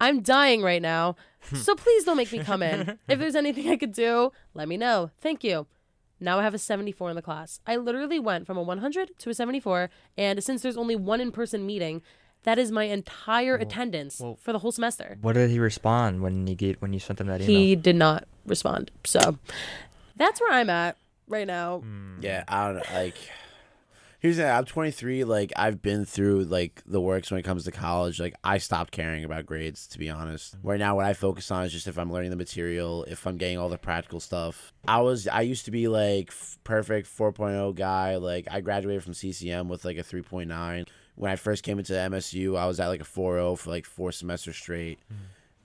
[0.00, 1.16] I'm dying right now.
[1.54, 2.98] So please don't make me come in.
[3.06, 5.10] If there's anything I could do, let me know.
[5.20, 5.66] Thank you.
[6.18, 7.60] Now I have a 74 in the class.
[7.66, 9.90] I literally went from a 100 to a 74.
[10.16, 12.00] And since there's only one in person meeting,
[12.44, 15.18] that is my entire attendance well- for the whole semester.
[15.20, 17.54] What did he respond when you get when you sent him that email?
[17.54, 18.90] He did not respond.
[19.04, 19.36] So
[20.16, 20.96] that's where I'm at
[21.28, 21.82] right now.
[22.22, 22.82] Yeah, I don't know.
[22.94, 23.16] Like,
[24.24, 25.24] here's the thing, I'm 23.
[25.24, 28.18] Like, I've been through like the works when it comes to college.
[28.18, 30.56] Like, I stopped caring about grades to be honest.
[30.62, 33.36] Right now, what I focus on is just if I'm learning the material, if I'm
[33.36, 34.72] getting all the practical stuff.
[34.88, 38.16] I was, I used to be like f- perfect 4.0 guy.
[38.16, 40.88] Like, I graduated from CCM with like a 3.9.
[41.16, 44.10] When I first came into MSU, I was at like a 4.0 for like four
[44.10, 45.00] semesters straight.
[45.12, 45.16] Mm.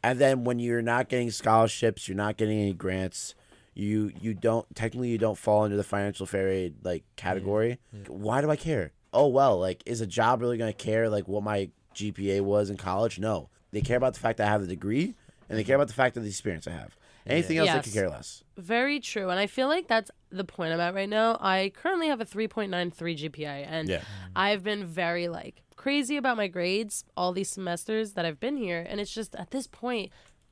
[0.04, 3.36] And then when you're not getting scholarships, you're not getting any grants,
[3.79, 7.79] you you don't technically you don't fall into the financial fair aid like category.
[8.07, 8.91] Why do I care?
[9.13, 12.77] Oh well, like is a job really gonna care like what my GPA was in
[12.77, 13.19] college?
[13.19, 13.49] No.
[13.71, 15.15] They care about the fact that I have the degree
[15.47, 16.95] and they care about the fact of the experience I have.
[17.25, 18.43] Anything else they could care less.
[18.57, 19.29] Very true.
[19.29, 21.37] And I feel like that's the point I'm at right now.
[21.39, 23.65] I currently have a 3.93 GPA.
[23.67, 23.97] And Yeah.
[23.97, 24.31] Mm-hmm.
[24.35, 28.85] I've been very like crazy about my grades all these semesters that I've been here.
[28.87, 30.11] And it's just at this point,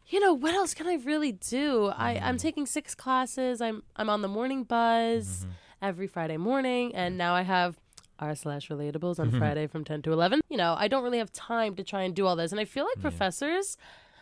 [0.09, 1.87] you know, what else can I really do?
[1.87, 2.41] I, I'm mm.
[2.41, 3.61] taking six classes.
[3.61, 5.51] I'm I'm on the morning buzz mm-hmm.
[5.81, 6.95] every Friday morning.
[6.95, 7.79] And now I have
[8.19, 9.39] r slash relatables on mm-hmm.
[9.39, 10.41] Friday from 10 to 11.
[10.49, 12.51] You know, I don't really have time to try and do all this.
[12.51, 13.77] And I feel like professors,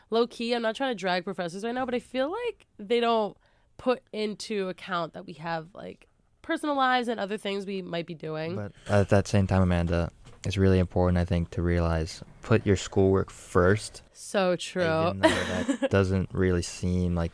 [0.09, 2.99] low key, I'm not trying to drag professors right now, but I feel like they
[2.99, 3.37] don't
[3.77, 6.07] put into account that we have like
[6.41, 8.55] personal lives and other things we might be doing.
[8.55, 10.11] But at that same time, Amanda,
[10.45, 14.01] it's really important, I think, to realize put your schoolwork first.
[14.13, 14.83] so true.
[14.83, 17.31] Even that doesn't really seem like,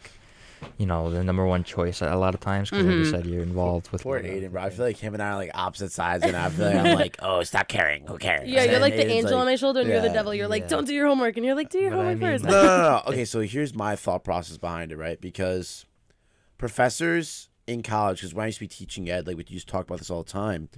[0.78, 3.12] you know, the number one choice a lot of times because, like you Mm-hmm.
[3.12, 4.04] said, you're involved with.
[4.04, 4.62] Poor Aidan, bro.
[4.64, 6.96] I feel like him and I are like opposite sides, and I feel like I'm
[7.04, 8.06] like, oh, stop caring.
[8.08, 8.48] Who cares?
[8.48, 10.34] Yeah, you're And like the Aidan's angel on my shoulder and you're the devil.
[10.34, 11.36] You're like, don't do your homework.
[11.38, 12.44] And you're like, do your But I homework mean, first.
[12.46, 13.02] no, no, no, no.
[13.08, 15.20] Okay, so here's my thought process behind it, right?
[15.20, 15.86] Because
[16.58, 19.72] professors in college, because when I used to be teaching ed, like we used to
[19.72, 20.70] talk about this all the time,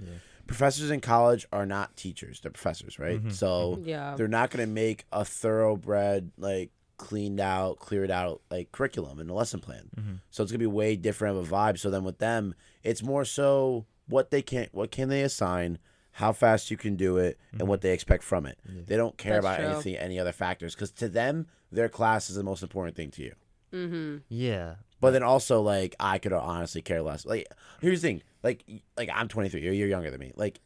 [0.46, 3.18] professors in college are not teachers; they're professors, right?
[3.18, 3.30] Mm-hmm.
[3.30, 3.88] So mm-hmm.
[3.88, 4.14] Yeah.
[4.16, 9.30] they're not going to make a thoroughbred, like cleaned out, cleared out like curriculum and
[9.30, 9.90] a lesson plan.
[9.96, 10.14] Mm-hmm.
[10.30, 11.78] So it's gonna be way different of a vibe.
[11.78, 15.78] So then with them, it's more so what they can, what can they assign,
[16.12, 18.58] how fast you can do it, and what they expect from it.
[18.64, 19.66] They don't care That's about true.
[19.66, 23.22] anything, any other factors, because to them, their class is the most important thing to
[23.22, 23.34] you.
[23.72, 24.16] Mm-hmm.
[24.28, 24.74] Yeah.
[25.04, 27.26] But then also, like, I could honestly care less.
[27.26, 27.46] Like,
[27.80, 28.22] here's the thing.
[28.42, 28.64] Like,
[28.96, 29.60] like I'm 23.
[29.60, 30.32] You're, you're younger than me.
[30.34, 30.60] Like,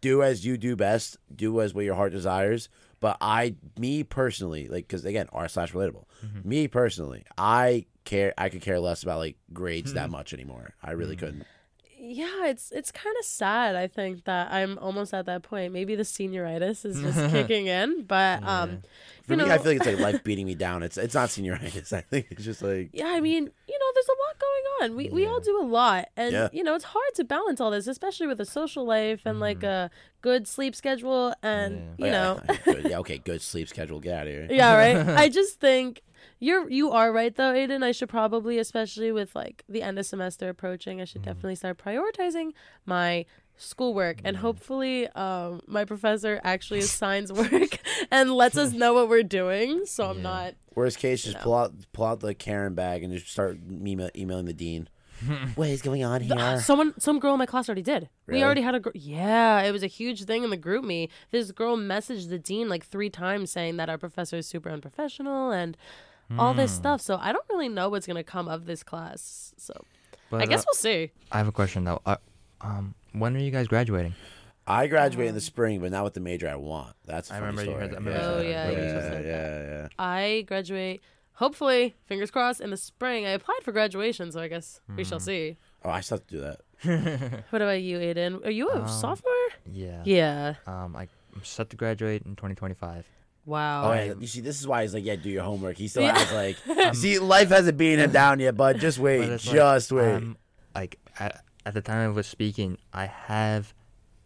[0.00, 1.16] do as you do best.
[1.34, 2.68] Do as what your heart desires.
[3.00, 6.06] But I, me personally, like, because again, r slash relatable.
[6.24, 6.48] Mm-hmm.
[6.48, 8.34] Me personally, I care.
[8.36, 10.12] I could care less about like grades that hmm.
[10.12, 10.74] much anymore.
[10.82, 11.20] I really hmm.
[11.20, 11.46] couldn't.
[12.06, 13.76] Yeah, it's it's kind of sad.
[13.76, 15.72] I think that I'm almost at that point.
[15.72, 18.82] Maybe the senioritis is just kicking in, but um,
[19.26, 20.82] For you me, know, I feel like it's like life beating me down.
[20.82, 21.92] It's it's not senioritis.
[21.96, 24.96] I think it's just like yeah, I mean, you know, there's a lot going on.
[24.96, 26.48] We we all do a lot, and Yeah.
[26.52, 29.62] you know, it's hard to balance all this, especially with a social life and like
[29.62, 29.90] a
[30.20, 32.40] good sleep schedule, and oh, you yeah, know,
[32.86, 33.98] yeah, okay, good sleep schedule.
[34.00, 34.46] Get out of here.
[34.50, 34.96] yeah, right.
[35.18, 36.02] I just think
[36.38, 37.82] you're you are right though, Aidan.
[37.82, 41.30] I should probably, especially with like the end of semester approaching, I should mm-hmm.
[41.30, 42.52] definitely start prioritizing
[42.86, 44.46] my schoolwork and mm-hmm.
[44.46, 47.78] hopefully um my professor actually assigns work
[48.10, 50.22] and lets us know what we're doing so i'm Yeah.
[50.22, 54.10] not Worst case, just pull out pull out the Karen bag and just start email,
[54.16, 54.88] emailing the dean.
[55.54, 56.60] what is going on uh, here?
[56.60, 58.40] someone some girl in my class already did Really?
[58.40, 61.52] we already had a girl yeah it was a huge thing in the GroupMe this
[61.52, 65.76] girl messaged the dean like three times saying that our professor is super unprofessional and
[66.38, 69.72] all this stuff so i don't really know what's gonna come of this class so
[70.30, 72.00] But, i guess uh, we'll see I have a question though.
[72.06, 72.16] Uh,
[72.60, 74.14] um, when are you guys graduating?
[74.66, 76.94] I graduate in the spring, but not with the major I want.
[77.04, 77.80] That's a I funny remember you story.
[77.82, 78.74] heard that- I remember Yeah, you said that.
[78.74, 79.88] Oh, yeah, you yeah, said yeah, yeah.
[79.98, 81.02] I graduate
[81.34, 83.26] hopefully, fingers crossed, in the spring.
[83.26, 85.58] I applied for graduation, so I guess we shall see.
[85.84, 87.42] Oh, I still have to do that.
[87.50, 88.40] What about you, Aidan?
[88.44, 89.32] Are you a Um, sophomore?
[89.70, 90.02] Yeah.
[90.04, 90.54] Yeah.
[90.66, 93.06] Um, I, I'm set to graduate in 2025.
[93.46, 93.90] Wow.
[93.90, 94.14] Oh, yeah.
[94.18, 95.76] You see, this is why he's like, yeah, do your homework.
[95.76, 96.18] He still Yeah.
[96.18, 99.54] has like, see, life hasn't beaten him down yet, but just wait, But it's like,
[99.56, 100.14] just wait.
[100.14, 100.36] I'm,
[100.74, 103.74] like at, at the time I was speaking, I have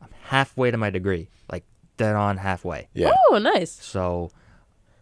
[0.00, 1.64] I'm halfway to my degree, like
[1.96, 2.88] dead on halfway.
[2.94, 3.12] yeah.
[3.30, 3.72] Oh, nice.
[3.72, 4.30] So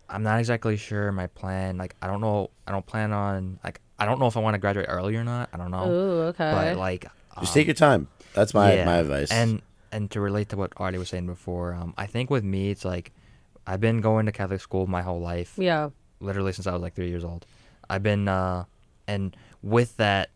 [0.09, 1.77] I'm not exactly sure my plan.
[1.77, 2.51] Like I don't know.
[2.67, 5.25] I don't plan on like I don't know if I want to graduate early or
[5.25, 5.49] not.
[5.53, 5.91] I don't know.
[5.91, 6.53] Ooh, okay.
[6.53, 7.03] But like
[7.41, 8.09] Just um, take your time.
[8.35, 8.85] That's my yeah.
[8.87, 9.31] my advice.
[9.31, 12.71] And and to relate to what Ardi was saying before, um, I think with me
[12.71, 13.13] it's like
[13.67, 15.91] I've been going to Catholic school my whole life, yeah.
[16.21, 17.47] literally since I was like three years old.
[17.91, 18.65] I've been uh,
[19.09, 20.31] and with that,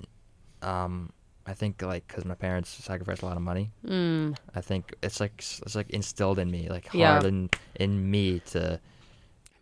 [0.63, 1.11] um,
[1.47, 3.71] I think like because my parents sacrificed a lot of money.
[3.87, 4.37] Mm.
[4.55, 7.13] I think it's like it's like instilled in me, like Yeah.
[7.13, 8.79] hard in in me to.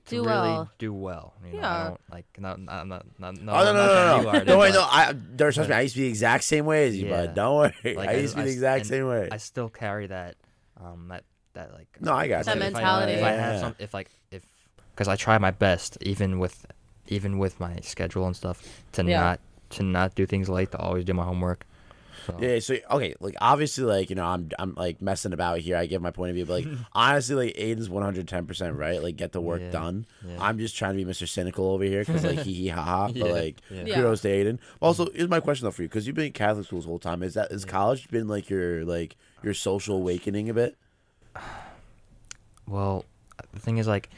[0.06, 0.70] to Do really well.
[0.78, 1.34] do well.
[1.46, 1.74] You know, Yeah.
[1.76, 3.52] I don't like not not not not no.
[3.52, 4.16] oh no I'm no not no trying no!
[4.16, 4.22] to no.
[4.22, 4.86] do Ardi, Don't worry, but, no.
[4.90, 5.74] I don't trust me.
[5.76, 7.26] I used to be the exact same way as you, Yeah.
[7.26, 7.94] but don't worry.
[7.94, 9.28] like, I used to be the s- exact and same way.
[9.30, 10.36] I still carry that
[10.80, 12.62] um that that like No, I got That you.
[12.62, 13.12] if I- mentality.
[13.12, 14.42] If I, have some, if like if
[14.94, 16.66] because I try my best even with
[17.08, 19.20] even with my schedule and stuff to Yeah.
[19.20, 21.64] not to not do things late to always do my homework.
[22.26, 25.76] So, Yeah, so okay, like obviously, like you know, I'm I'm like messing about here.
[25.76, 29.02] I give my point of view, but like honestly, like Aidan's 110 percent right.
[29.02, 30.06] Like get the work Yeah, done.
[30.26, 30.36] yeah.
[30.38, 31.26] I'm just trying to be Mr.
[31.26, 33.06] Cynical over here because like hee hee ha ha.
[33.06, 33.84] But Yeah, like yeah.
[33.86, 33.94] Yeah.
[33.94, 34.60] kudos to Aidan.
[34.82, 36.98] Also, here's my question though for you because you've been in Catholic school the whole
[36.98, 37.22] time.
[37.22, 40.76] Is that is college been like your like your social awakening a bit?
[42.66, 43.06] Well,
[43.54, 44.10] the thing is, like,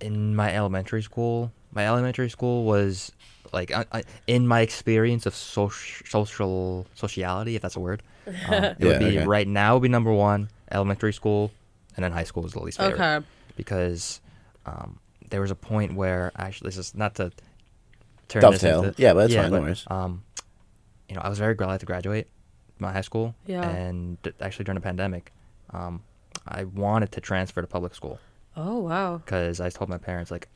[0.00, 3.10] in my elementary school, my elementary school was
[3.52, 8.02] like I, I, in my experience of social social sociality, if that's a word.
[8.48, 9.26] Um, it Yeah, would be okay.
[9.26, 10.48] right now would be number one.
[10.70, 11.50] Elementary school,
[11.96, 13.26] and then high school is the least favorite Okay.
[13.56, 14.20] because
[14.66, 14.98] um,
[15.30, 17.32] there was a point where actually this is not to
[18.28, 18.80] turn Dovetail.
[18.82, 19.84] This into, Yeah, but that's fine, no worries.
[19.88, 20.22] Um,
[21.08, 22.28] you know, I was very glad to graduate
[22.78, 23.68] my high school, Yeah.
[23.68, 25.30] and actually during the pandemic,
[25.70, 26.02] um,
[26.46, 28.18] I wanted to transfer to public school
[28.56, 29.18] Oh, wow.
[29.18, 30.48] because I told my parents like,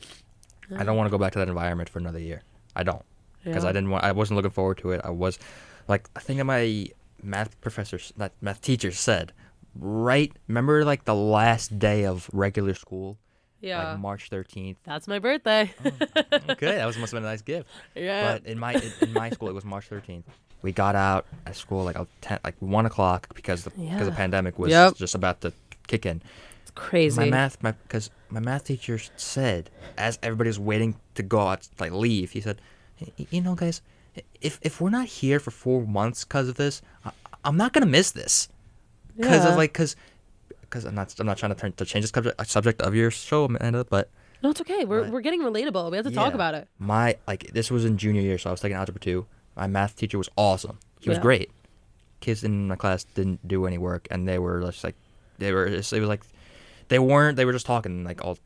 [0.77, 2.43] I don't want to go back to that environment for another year.
[2.77, 3.03] I don't
[3.45, 3.71] because Yeah.
[3.71, 4.05] I didn't want.
[4.05, 5.01] I wasn't looking forward to it.
[5.05, 5.39] I was,
[5.89, 6.87] like, I think my
[7.23, 9.33] math professor, not math teacher said,
[9.75, 10.33] right.
[10.47, 13.17] Remember, like the last day of regular school,
[13.61, 13.91] Yeah.
[13.93, 14.79] like March thirteenth.
[14.85, 15.73] That's my birthday.
[15.85, 15.91] Oh,
[16.51, 17.69] okay, that was must have been a nice gift.
[17.95, 18.33] yeah.
[18.35, 20.27] But in my in, my school, it was March thirteenth.
[20.63, 24.13] We got out at school like a ten, like one o'clock because the because the
[24.15, 24.97] pandemic was Yep.
[24.97, 25.53] just about to
[25.89, 26.23] kick in.
[26.63, 27.19] it's crazy.
[27.21, 31.69] My math, my because my math teacher said as everybody was waiting to go out,
[31.81, 32.61] like leave, he said,
[33.31, 33.83] "You know, guys,
[34.41, 37.11] if if we're not here for four months because of this, I,
[37.45, 38.49] I'm not gonna miss this
[39.17, 39.51] because Yeah.
[39.53, 39.97] of like because
[40.61, 42.95] because I'm not I'm not trying to turn to change the subject uh, subject of
[42.95, 44.11] your show, Amanda, but
[44.43, 44.85] No, it's okay.
[44.85, 45.91] We're, But- we're getting relatable.
[45.91, 46.69] We have to talk about it.
[46.79, 49.27] my like this was in junior year, so I was taking algebra two.
[49.57, 50.79] My math teacher was awesome.
[51.01, 51.51] He was great.
[52.21, 54.95] Kids in my class didn't do any work, and they were just like
[55.39, 55.69] they were.
[55.69, 56.23] Just, it was like
[56.89, 57.37] they weren't.
[57.37, 58.39] They were just talking like all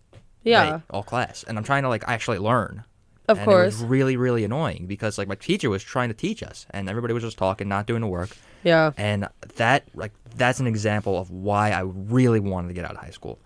[0.44, 0.70] Yeah.
[0.70, 2.84] night, all class, and I'm trying to like actually learn.
[3.28, 3.62] Of and course.
[3.62, 6.88] it was really really annoying because like my teacher was trying to teach us, and
[6.88, 8.30] everybody was just talking, not doing the work,
[8.64, 8.90] Yeah.
[8.96, 12.96] and that like that's an example of why I really wanted to get out of
[12.98, 13.38] high school,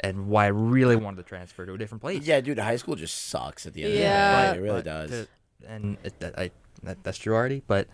[0.00, 2.22] and why I really wanted to transfer to a different place.
[2.26, 4.40] Yeah, dude, high school just sucks at the end Yeah.
[4.42, 4.58] of the day.
[4.58, 5.10] It really But does.
[5.10, 5.28] to-
[5.68, 6.50] and it, that, I,
[6.84, 7.62] that, that's true already.
[7.66, 7.88] But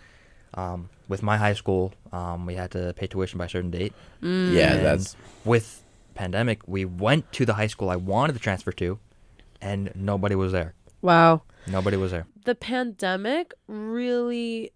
[0.54, 3.92] um, with my high school, um, we had to pay tuition by a certain date.
[4.22, 5.82] yeah, And that's with
[6.14, 6.60] pandemic.
[6.66, 8.98] We went to the high school I wanted to transfer to,
[9.60, 10.74] and nobody was there.
[11.02, 11.42] Wow.
[11.66, 12.26] Nobody was there.
[12.44, 14.72] The pandemic really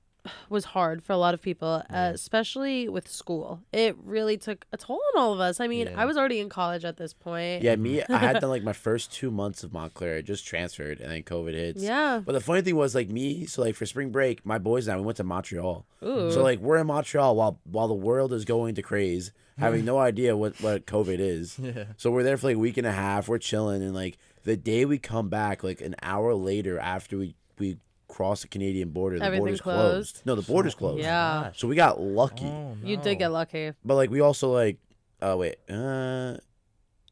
[0.49, 3.61] was hard for a lot of people, uh, especially with school.
[3.73, 5.61] It really took a toll on all of us.
[5.61, 6.01] I mean, Yeah.
[6.01, 7.63] I was already in college at this point.
[7.63, 7.77] yeah.
[7.77, 10.17] Me, I had done like my first two months of Montclair.
[10.17, 11.83] I just transferred, and then COVID hits.
[11.83, 12.21] Yeah.
[12.25, 14.95] But the funny thing was, like me, so like for spring break, my boys and
[14.95, 15.87] I we went to Montreal.
[16.05, 16.31] Ooh.
[16.31, 19.99] So like we're in Montreal while while the world is going to craze, having no
[20.11, 21.59] idea what what COVID is.
[21.59, 21.85] Yeah.
[21.97, 23.29] So we're there for like a week and a half.
[23.29, 27.35] We're chilling, and like the day we come back, like an hour later after we
[27.59, 30.15] we cross the Canadian border, the border's closed.
[30.17, 30.23] closed.
[30.27, 31.01] No, the border's closed.
[31.01, 31.51] Yeah.
[31.55, 33.73] So we got lucky, Oh, You did get lucky.
[33.85, 34.79] but like we also like,
[35.23, 36.37] oh wait, uh,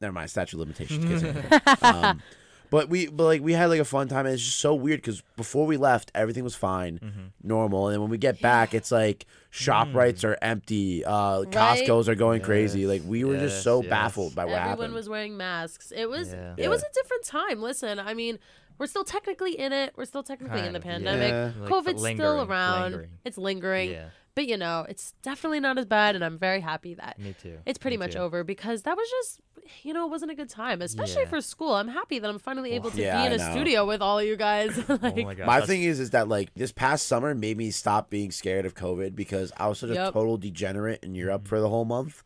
[0.00, 0.30] never mind.
[0.30, 1.22] Statute of limitations.
[1.82, 2.22] um,
[2.70, 4.98] but we but like we had like a fun time and it's just so weird
[5.00, 7.20] because before we left everything was fine Mm-hmm.
[7.44, 10.24] normal and then when we get back it's like ShopRites Mm.
[10.30, 13.90] are empty uh costco's are going crazy like we were just so yes.
[13.90, 15.92] baffled by what Everyone happened Everyone was wearing masks.
[15.94, 16.54] It was Yeah.
[16.56, 17.62] it was a different time.
[17.62, 18.40] Listen, I mean,
[18.78, 19.92] we're still technically in it.
[19.96, 21.30] We're still technically in the of, pandemic.
[21.30, 21.50] Yeah.
[21.60, 22.82] Like, COVID's still around.
[22.92, 23.10] lingering.
[23.24, 23.90] It's lingering.
[23.90, 24.08] Yeah.
[24.34, 27.58] But you know, it's definitely not as bad and I'm very happy that Me too.
[27.64, 28.18] it's pretty Me much too.
[28.18, 29.40] over because that was just
[29.82, 31.28] you know, it wasn't a good time, especially Yeah.
[31.28, 31.74] for school.
[31.74, 33.50] I'm happy that I'm finally able to Yeah, be in I a know.
[33.54, 34.76] studio with all you guys.
[34.88, 35.46] like, Oh my god.
[35.46, 38.74] my thing is is that like this past summer made me stop being scared of
[38.74, 41.48] covid because i was such a total degenerate in europe mm-hmm.
[41.48, 42.24] for the whole month 'Cause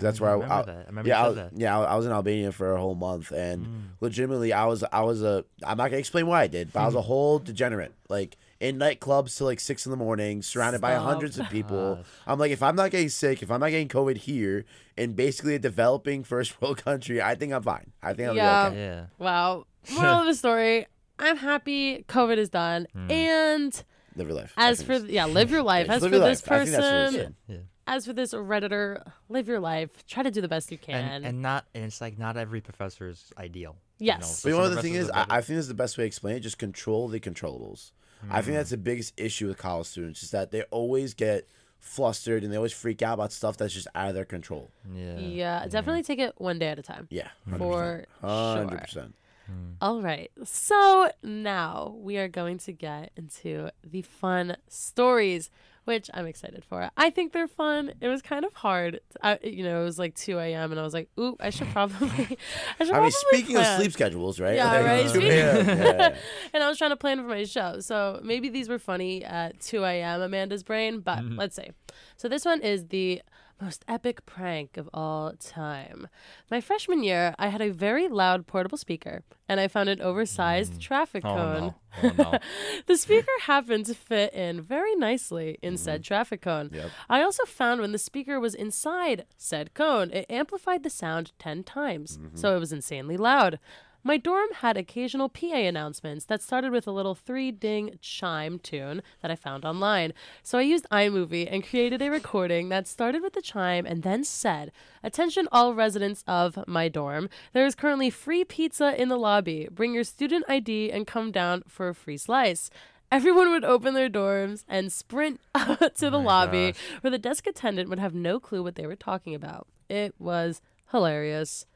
[0.00, 0.76] that's where I, remember I- that.
[0.76, 1.60] I remember yeah, you I, said was- that.
[1.60, 3.82] yeah, I I was in Albania for a whole month, and Mm.
[4.00, 6.86] legitimately, I was, I was a, I'm not gonna explain why I did, but I
[6.86, 10.94] was a whole degenerate, like in nightclubs till like six in the morning, surrounded by
[10.94, 11.96] hundreds of people.
[11.96, 12.06] Gosh.
[12.26, 14.64] I'm like, if I'm not getting sick, if I'm not getting COVID here,
[14.96, 17.92] in basically a developing first world country, I think I'm fine.
[18.02, 18.68] I think I'll Yeah.
[18.70, 18.84] be okay.
[18.84, 19.04] Yeah.
[19.18, 19.64] Wow.
[19.94, 20.86] Moral of the story:
[21.20, 23.10] I'm happy COVID is done, Hmm.
[23.10, 23.84] and
[24.16, 24.52] Live your life.
[24.56, 25.88] as for yeah, live your life.
[25.88, 26.52] As just for this life.
[26.52, 27.32] I think that's what it person, is.
[27.48, 27.56] Yeah.
[27.88, 29.90] As for this redditor, live your life.
[30.06, 31.04] Try to do the best you can.
[31.04, 33.76] And, and not and it's like not every professor is ideal.
[33.98, 34.42] you know, Yes.
[34.42, 35.26] But you know some the thing is, I.
[35.28, 36.40] I think this is the best way to explain it.
[36.40, 37.92] Just control the controllables.
[38.30, 38.54] I think hmm.
[38.54, 41.46] that's the biggest issue with college students is that they always get
[41.78, 44.70] flustered and they always freak out about stuff that's just out of their control.
[44.92, 45.18] yeah.
[45.18, 47.06] yeah, definitely take it one day at a time.
[47.10, 48.78] Yeah, For hundred sure.
[48.78, 49.14] percent.
[49.46, 49.70] Hmm.
[49.80, 50.30] All right.
[50.44, 55.50] So now we are going to get into the fun stories,
[55.88, 56.90] which I'm excited for.
[56.98, 57.94] I think they're fun.
[58.02, 59.00] It was kind of hard.
[59.22, 60.70] I, you know, it was like 2 a.m.
[60.70, 62.08] and I was like, ooh, I should probably.
[62.78, 64.56] I should I probably mean, speaking of sleep schedules, right?
[64.56, 66.16] Yeah, Like, right, two yeah, yeah.
[66.52, 67.80] and I was trying to plan for my show.
[67.80, 70.20] So maybe these were funny at 2 a.m.
[70.20, 71.38] Amanda's brain, but mm-hmm.
[71.38, 71.70] let's see.
[72.18, 73.22] So this one is the
[73.60, 76.08] most epic prank of all time.
[76.50, 80.74] My freshman year, I had a very loud portable speaker, and I found an oversized
[80.74, 80.80] mm.
[80.80, 81.60] traffic Oh cone.
[81.60, 81.74] no.
[82.02, 82.38] Oh no.
[82.86, 85.82] The speaker happened to fit in very nicely in mm-hmm.
[85.82, 86.70] said traffic cone.
[86.72, 86.90] Yep.
[87.08, 91.64] I also found when the speaker was inside said cone, it amplified the sound 10
[91.64, 92.36] times, mm-hmm.
[92.36, 93.58] so it was insanely loud.
[94.04, 99.02] My dorm had occasional PA announcements that started with a little three ding chime tune
[99.20, 100.12] that I found online.
[100.42, 104.22] So I used iMovie and created a recording that started with the chime and then
[104.22, 104.70] said,
[105.02, 107.28] Attention, all residents of my dorm.
[107.52, 109.68] There is currently free pizza in the lobby.
[109.70, 112.70] Bring your student ID and come down for a free slice.
[113.10, 116.80] Everyone would open their dorms and sprint out to the my lobby, gosh.
[117.00, 119.66] where the desk attendant would have no clue what they were talking about.
[119.88, 120.60] It was
[120.92, 121.66] hilarious.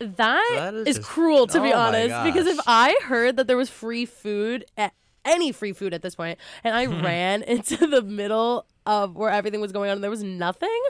[0.00, 2.58] That that is is, just- cruel, to be oh my honest, because if.
[2.66, 4.92] I heard that there was free food at
[5.24, 9.60] any free food at this point, and I ran into the middle of where everything
[9.60, 10.80] was going on and there was nothing,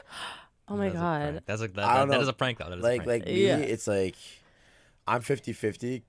[0.68, 1.20] oh my That's god.
[1.32, 1.46] prank.
[1.46, 2.20] That's a that, that- that know.
[2.20, 2.68] is a prank though.
[2.68, 3.24] That is like a prank.
[3.24, 3.56] like me, Yeah.
[3.56, 4.14] it's like
[5.06, 6.02] I'm 50-50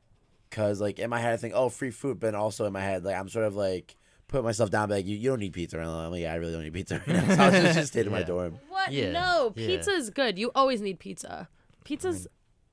[0.49, 3.05] because like in my head I think oh free food, but also in my head
[3.05, 3.95] like I'm sort of like
[4.27, 5.93] putting myself down, be like you, you don't need pizza right now.
[5.99, 7.35] I'm like yeah, I really don't need pizza right now.
[7.35, 8.59] So I was just, just stayed in my dorm.
[8.67, 8.91] What?
[8.91, 10.37] Yeah, No, pizza is good.
[10.37, 11.47] You always need pizza.
[11.85, 12.27] Pizza's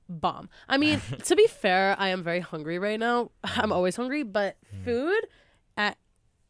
[0.09, 0.49] bomb.
[0.67, 3.31] I mean, to be fair, I am very hungry right now.
[3.43, 4.83] I'm always hungry, but mm.
[4.83, 5.27] food
[5.75, 5.97] at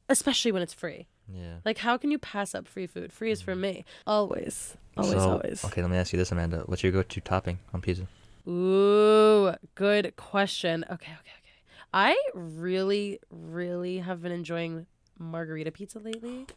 [0.09, 1.07] especially when it's free.
[1.33, 1.57] yeah.
[1.65, 3.11] Like how can you pass up free food?
[3.11, 3.59] Free is for mm.
[3.59, 3.85] me.
[4.05, 4.77] Always.
[4.95, 5.63] Always, so, always.
[5.65, 6.63] Okay, let me ask you this, Amanda.
[6.65, 8.07] What's your go-to topping on pizza?
[8.47, 10.83] Ooh, good question.
[10.85, 11.61] Okay, okay, okay.
[11.93, 14.87] I really, really have been enjoying
[15.19, 16.47] margarita pizza lately.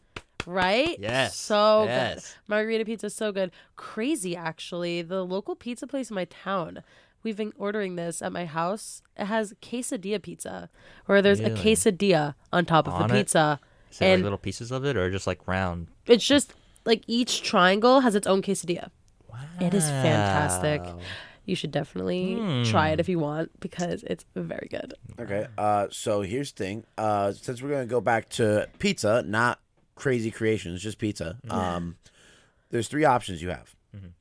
[0.45, 0.97] Right?
[0.99, 2.15] Yes, So yes.
[2.15, 2.33] good.
[2.47, 3.51] Margarita pizza is so good.
[3.75, 5.01] Crazy, actually.
[5.01, 6.83] The local pizza place in my town.
[7.23, 9.03] We've been ordering this at my house.
[9.15, 10.69] It has quesadilla pizza,
[11.05, 13.17] where there's a quesadilla on top of the it?
[13.19, 13.59] pizza.
[13.91, 15.87] Is it like little pieces of it, or just like round?
[16.07, 16.53] It's just
[16.85, 18.89] like each triangle has its own quesadilla.
[19.31, 19.37] Wow.
[19.59, 20.81] It is fantastic.
[21.45, 22.63] You should definitely Hmm.
[22.63, 24.93] try it if you want because it's very good.
[25.19, 25.47] Okay.
[25.57, 26.85] Uh, so here's the thing.
[26.97, 29.59] Uh, since we're gonna go back to pizza, not
[30.01, 31.37] crazy creations, just pizza.
[31.49, 31.95] Um,
[32.71, 33.75] there's three options you have.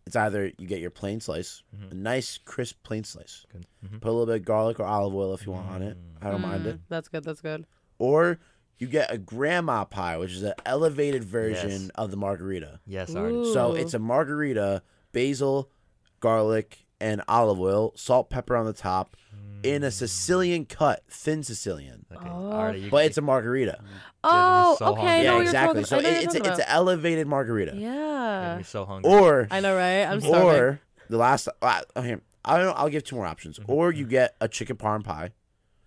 [0.04, 3.66] It's either you get your plain slice, a nice crisp plain slice, Good.
[3.86, 4.00] Mhm.
[4.00, 5.96] put a little bit of garlic or olive oil if you want on it.
[6.20, 6.76] I don't mind it.
[6.76, 7.22] Mm, That's good.
[7.24, 7.64] That's good.
[7.98, 8.38] Or
[8.78, 11.90] you get a grandma pie, which is an elevated version Yes.
[11.94, 12.80] of the margarita.
[12.86, 13.52] Yes, already.
[13.54, 15.70] So it's a margarita, basil,
[16.18, 19.16] garlic, and olive oil, salt, pepper on the top,
[19.62, 22.06] in a Sicilian cut, thin Sicilian.
[22.12, 22.52] Okay, Oh.
[22.52, 22.80] already.
[22.80, 23.82] You, But it's a margarita.
[24.24, 25.00] Oh, so okay.
[25.00, 25.04] hungry.
[25.04, 25.82] Know yeah, what you're exactly.
[25.82, 27.72] talking- So I know it, what it's you're a, talking it's an elevated margarita.
[27.72, 27.80] about.
[27.82, 28.62] You're Yeah.
[28.62, 29.10] so hungry.
[29.12, 30.04] Or I know, right?
[30.04, 30.48] I'm starving.
[30.48, 31.48] or the last.
[31.62, 32.72] Uh, here, I don't know.
[32.72, 33.58] I'll give two more options.
[33.58, 33.72] Mm-hmm.
[33.72, 35.30] Or you get a chicken parm pie.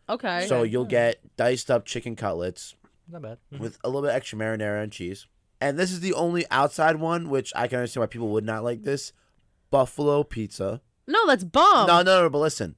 [0.10, 0.46] okay.
[0.48, 2.76] So you'll get diced up chicken cutlets
[3.10, 3.38] not bad.
[3.54, 3.60] Mhm.
[3.60, 5.28] with a little bit extra marinara and cheese.
[5.62, 8.64] And this is the only outside one, which I can understand why people would not
[8.64, 9.14] like this.
[9.72, 10.82] Buffalo pizza.
[11.08, 11.88] no, that's bomb.
[11.88, 12.30] No, no, no.
[12.30, 12.76] But listen,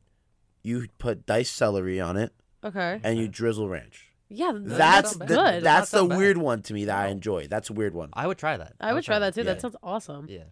[0.65, 2.99] you put diced celery on it Okay.
[3.03, 4.11] and you drizzle ranch.
[4.27, 5.27] Yeah, That's that's the, bad.
[5.27, 5.63] good.
[5.63, 6.17] that's Not the that bad.
[6.17, 7.47] weird one to me that I enjoy.
[7.47, 8.09] That's a weird one.
[8.13, 8.73] I would try that.
[8.81, 9.41] I would try that too.
[9.41, 9.53] Yeah.
[9.53, 10.25] That sounds awesome.
[10.27, 10.45] Yeah.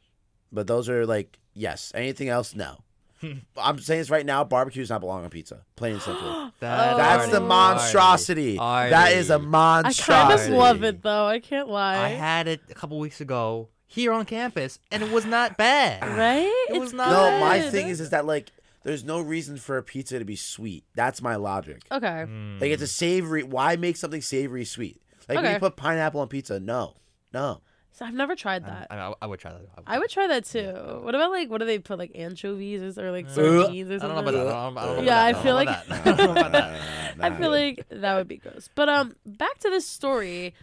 [0.51, 1.91] But those are like yes.
[1.95, 2.55] Anything else?
[2.55, 2.83] No.
[3.57, 4.43] I'm saying this right now.
[4.43, 5.61] Barbecue does not belong on pizza.
[5.75, 6.51] Plain and simple.
[6.59, 8.57] That That's the already- monstrosity.
[8.57, 9.47] That is a already.
[9.47, 10.41] I monstrosity.
[10.43, 11.25] kind of love it though.
[11.25, 11.97] I can't lie.
[11.97, 16.01] I had it a couple weeks ago here on campus, and it was not bad.
[16.17, 16.67] right?
[16.69, 17.71] It was It's not No, my good.
[17.71, 18.51] thing is is that like
[18.83, 20.83] there's no reason for a pizza to be sweet.
[20.95, 21.81] That's my logic.
[21.91, 22.25] Okay.
[22.59, 23.43] Like it's a savory.
[23.43, 25.01] Why make something savory sweet?
[25.29, 26.97] Like when you put pineapple on pizza, no,
[27.33, 27.61] no.
[27.95, 28.87] So I've never tried that.
[28.89, 29.61] I, I would try that.
[29.85, 30.99] I would try that too.
[31.03, 33.97] What about like what do they put like anchovies or like Uh, sardines or I
[33.99, 33.99] something?
[33.99, 34.47] don't know about that.
[34.47, 35.43] I don't, I don't know Yeah, about I that.
[35.43, 36.07] feel don't know like- about that.
[36.07, 36.81] I don't know about that.
[37.21, 38.69] I feel like that would be gross.
[38.73, 40.55] But um, back to this story.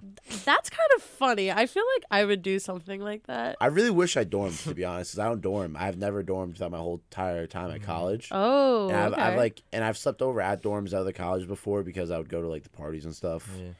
[0.00, 1.50] Th- That's kind of funny.
[1.50, 3.56] I feel like I would do something like that.
[3.60, 5.76] I really wish I dormed to be honest, because I don't dorm.
[5.78, 7.74] I've never dormed throughout my whole entire time Mm.
[7.74, 8.28] at college.
[8.30, 9.22] Oh, and I've, okay.
[9.22, 12.28] I've like and I've slept over at dorms at other colleges before because I would
[12.28, 13.48] go to like the parties and stuff.
[13.58, 13.70] Yeah.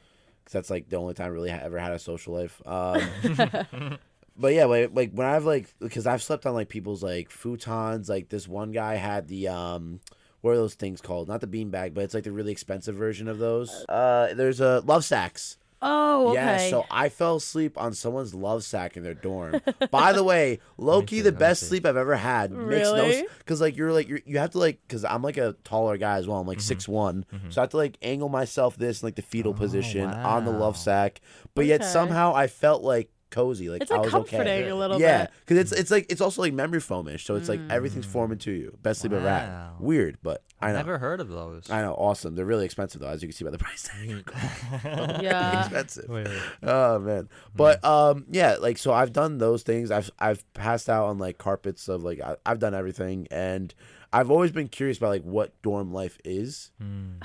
[0.45, 2.61] Cause that's like the only time I really ha- ever had a social life.
[2.65, 3.97] Um,
[4.37, 8.09] but yeah, like, like when I've like because I've slept on like people's like futons.
[8.09, 9.99] Like this one guy had the um,
[10.41, 11.27] what are those things called?
[11.27, 13.69] Not the beanbag, but it's like the really expensive version of those.
[13.89, 15.57] Uh, there's a love sacks.
[15.81, 16.33] Oh, okay.
[16.33, 19.61] Yeah, so I fell asleep on someone's love sack in their dorm.
[19.91, 22.51] By the way, lowkey, the best sleep I've ever had.
[22.51, 23.27] Makes no Really?
[23.39, 26.17] because like you're like you're, you have to like because I'm like a taller guy
[26.17, 26.39] as well.
[26.39, 29.21] I'm like six one, so I have to like angle myself this in like the
[29.21, 30.57] fetal Oh, position on the wow.
[30.59, 31.21] love sack.
[31.55, 31.89] But yet Okay.
[31.89, 34.69] somehow I felt like cozy, like it's I was comforting okay.
[34.69, 35.31] a little Yeah, bit.
[35.45, 38.51] because it's it's like it's also like memory foamish, so it's like everything's forming to
[38.51, 38.77] you.
[38.81, 39.69] Best sleep I've ever had.
[39.79, 40.77] Weird, but I I've know.
[40.79, 41.69] never heard of those.
[41.69, 42.35] I know, awesome.
[42.35, 44.31] They're really expensive though, as you can see by the price tag.
[45.21, 45.61] Yeah.
[45.61, 46.09] expensive.
[46.09, 46.41] Wait, wait.
[46.63, 47.29] Oh man.
[47.55, 49.91] But um yeah, like so I've done those things.
[49.91, 53.73] I've I've passed out on like carpets of like I, I've done everything and
[54.11, 56.71] I've always been curious about like what dorm life is.
[56.81, 57.19] Hmm.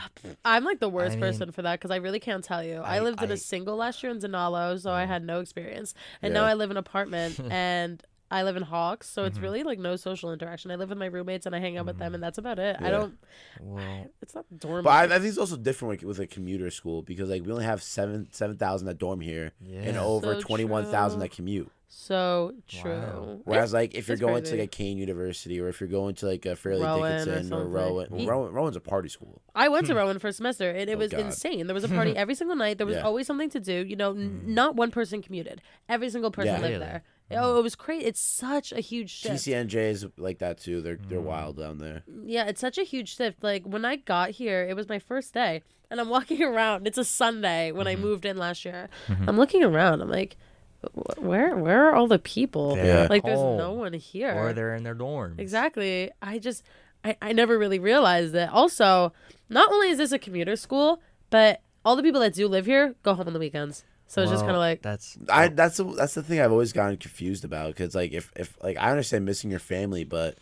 [0.45, 2.77] I'm like the worst mean- person for that because I really can't tell you.
[2.77, 5.95] I, I- lived in a single last year in Dinallo, so I had no experience,
[6.21, 8.03] and now I live in an apartment and.
[8.31, 9.29] I live in Hawks, so Mm-hmm.
[9.29, 10.71] it's really like no social interaction.
[10.71, 12.15] I live with my roommates and I hang out with them, mm-hmm.
[12.15, 12.77] and that's about it.
[12.81, 13.15] I don't.
[13.61, 14.83] Well, It's not dorm.
[14.85, 17.53] But I, I think it's also different with, with a commuter school because like we
[17.53, 21.31] only have seven seven thousand that dorm here and over So twenty one thousand that
[21.31, 21.71] commute.
[21.89, 22.83] so Wow.
[22.83, 23.41] true.
[23.45, 26.15] Whereas like if you're it's going to like a Kean University or if you're going
[26.17, 27.73] to like a Fairleigh Rowan or Dickinson or, something.
[27.73, 29.43] Rowan, well, Rowan, Rowan's a party school.
[29.55, 29.93] I went hmm.
[29.93, 31.21] to Rowan for a semester and it Oh, was God.
[31.21, 31.67] insane.
[31.67, 32.79] There was a party every single night.
[32.79, 33.03] There was Yeah.
[33.03, 33.85] always something to do.
[33.87, 34.55] You know, n- hmm.
[34.55, 35.61] not one person commuted.
[35.89, 36.61] Every single person Yeah.
[36.61, 36.79] lived Really?
[36.87, 37.03] there.
[37.31, 38.05] Oh, it was crazy.
[38.05, 39.35] It's such a huge shift.
[39.35, 40.81] TCNJ is like that too.
[40.81, 41.25] They're they're mm.
[41.25, 42.03] wild down there.
[42.25, 43.43] Yeah, it's such a huge shift.
[43.43, 46.87] Like when I got here, it was my first day, and I'm walking around.
[46.87, 48.03] It's a Sunday when I mm-hmm.
[48.03, 48.89] moved in last year.
[49.09, 49.29] Mm-hmm.
[49.29, 50.01] I'm looking around.
[50.01, 50.37] I'm like,
[50.83, 52.77] "Wh- where where are all the people?
[52.77, 53.79] They're Like there's no home.
[53.79, 54.35] one here.
[54.35, 55.39] or they're in their dorms.
[55.39, 56.11] Exactly.
[56.21, 56.63] I just
[57.05, 58.51] I, I never really realized that.
[58.51, 59.13] Also,
[59.49, 61.01] not only is this a commuter school,
[61.31, 63.85] but all the people that do live here go home on the weekends.
[64.07, 66.53] So it's just Well, kind of like that's I that's the, that's the thing I've
[66.53, 70.37] always gotten confused about because like if if like I understand missing your family, but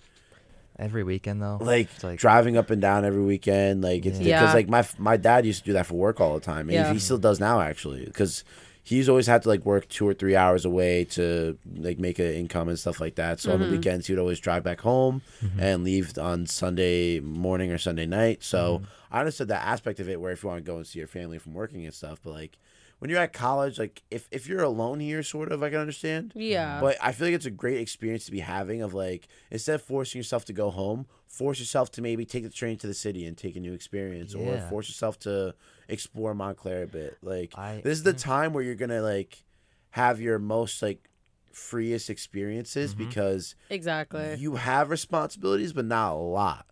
[0.78, 1.58] every weekend though.
[1.60, 4.52] like, it's like driving up and down every weekend, like it's because Yeah.
[4.52, 6.92] like my my dad used to do that for work all the time, and Yeah.
[6.92, 8.44] he still does now actually because
[8.82, 12.26] he's always had to like work two or three hours away to like make an
[12.26, 13.38] income and stuff like that.
[13.38, 13.76] So on the mm-hmm.
[13.76, 15.60] weekends he would always drive back home mm-hmm.
[15.60, 18.42] and leave on Sunday morning or Sunday night.
[18.42, 18.84] So mm-hmm.
[19.12, 21.08] I understood that aspect of it where if you want to go and see your
[21.08, 22.58] family from working and stuff, but like.
[23.02, 26.32] When you're at college, like if, if you're alone here, sort of, I can understand.
[26.36, 26.78] yeah.
[26.80, 29.82] But I feel like it's a great experience to be having of like instead of
[29.82, 33.26] forcing yourself to go home, force yourself to maybe take the train to the city
[33.26, 35.52] and take a new experience, or force yourself to
[35.88, 37.18] explore Montclair a bit.
[37.22, 39.42] Like I- this is the time where you're gonna like
[39.90, 41.08] have your most like
[41.52, 43.08] freest experiences Mm-hmm.
[43.08, 44.36] because exactly.
[44.36, 46.66] you have responsibilities, but not a lot.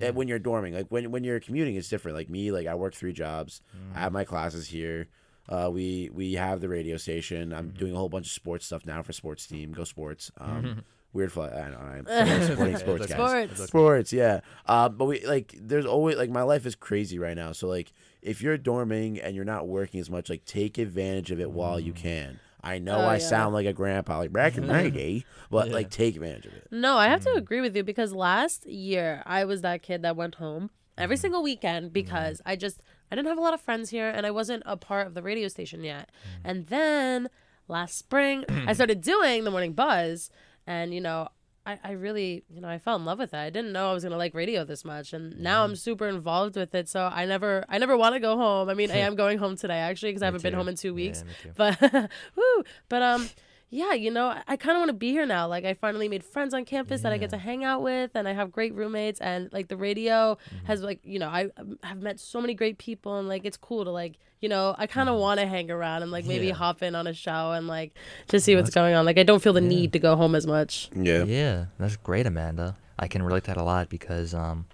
[0.00, 0.08] Yeah.
[0.08, 2.16] And when you're dorming, like when when you're commuting, it's different.
[2.16, 3.60] Like me, like I work three jobs.
[3.72, 3.96] Mm.
[3.96, 5.06] I have my classes here.
[5.48, 7.52] Uh, we we have the radio station.
[7.52, 7.78] I'm Mm-hmm.
[7.78, 9.72] doing a whole bunch of sports stuff now for sports team.
[9.72, 10.30] Go sports.
[10.40, 10.82] Um,
[11.12, 11.48] weird fly.
[11.48, 11.78] I know.
[12.10, 13.48] I'm supporting sports It's guys.
[13.50, 13.68] Sports.
[13.68, 14.40] Sports, yeah.
[14.66, 15.54] Um, but we like.
[15.58, 17.52] There's always like my life is crazy right now.
[17.52, 17.92] So like,
[18.22, 21.80] if you're dorming and you're not working as much, like take advantage of it while
[21.80, 22.38] you can.
[22.62, 23.18] I know Oh, I yeah.
[23.28, 26.66] sound like a grandpa, like back in my day, but like take advantage of it.
[26.72, 27.24] No, I have Mm.
[27.24, 30.64] to agree with you because last year I was that kid that went home
[30.96, 31.02] Mm-hmm.
[31.04, 32.80] every single weekend because I just
[33.10, 35.22] I didn't have a lot of friends here and I wasn't a part of the
[35.22, 36.10] radio station yet.
[36.10, 36.50] Mm.
[36.50, 37.28] And then
[37.68, 40.30] last spring I started doing the morning buzz
[40.66, 41.28] and you know
[41.64, 43.38] I, I really you know I fell in love with it.
[43.38, 46.56] I didn't know I was gonna like radio this much and now I'm super involved
[46.56, 46.88] with it.
[46.88, 48.68] So I never I never want to go home.
[48.68, 50.94] I mean I am going home today actually because I haven't been home in two
[50.94, 51.24] weeks.
[51.42, 51.52] too.
[51.56, 51.80] But
[52.36, 53.28] woo, but um
[53.76, 55.46] yeah, you know, I, I kind of want to be here now.
[55.48, 58.26] Like, I finally made friends on campus that I get to hang out with, and
[58.26, 59.20] I have great roommates.
[59.20, 60.66] And like, the radio Mm-hmm.
[60.66, 63.56] has like, you know, I um, have met so many great people, and like, it's
[63.56, 66.46] cool to like, you know, I kind of want to hang around and like maybe
[66.46, 66.48] Mm-hmm.
[66.48, 66.54] Yeah.
[66.54, 67.94] hop in on a show and like
[68.28, 69.04] just see what's going on.
[69.04, 70.90] Like, I don't feel the need to go home as much.
[70.94, 71.24] Yeah.
[71.24, 72.76] Yeah, that's great, Amanda.
[72.98, 74.66] I can relate to that a lot because, um,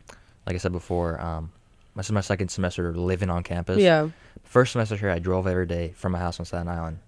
[0.46, 1.50] like I said before, um,
[1.96, 3.78] this is my second semester living on campus.
[3.78, 4.08] Yeah.
[4.44, 6.98] First semester here, I drove every day from my house on Staten Island,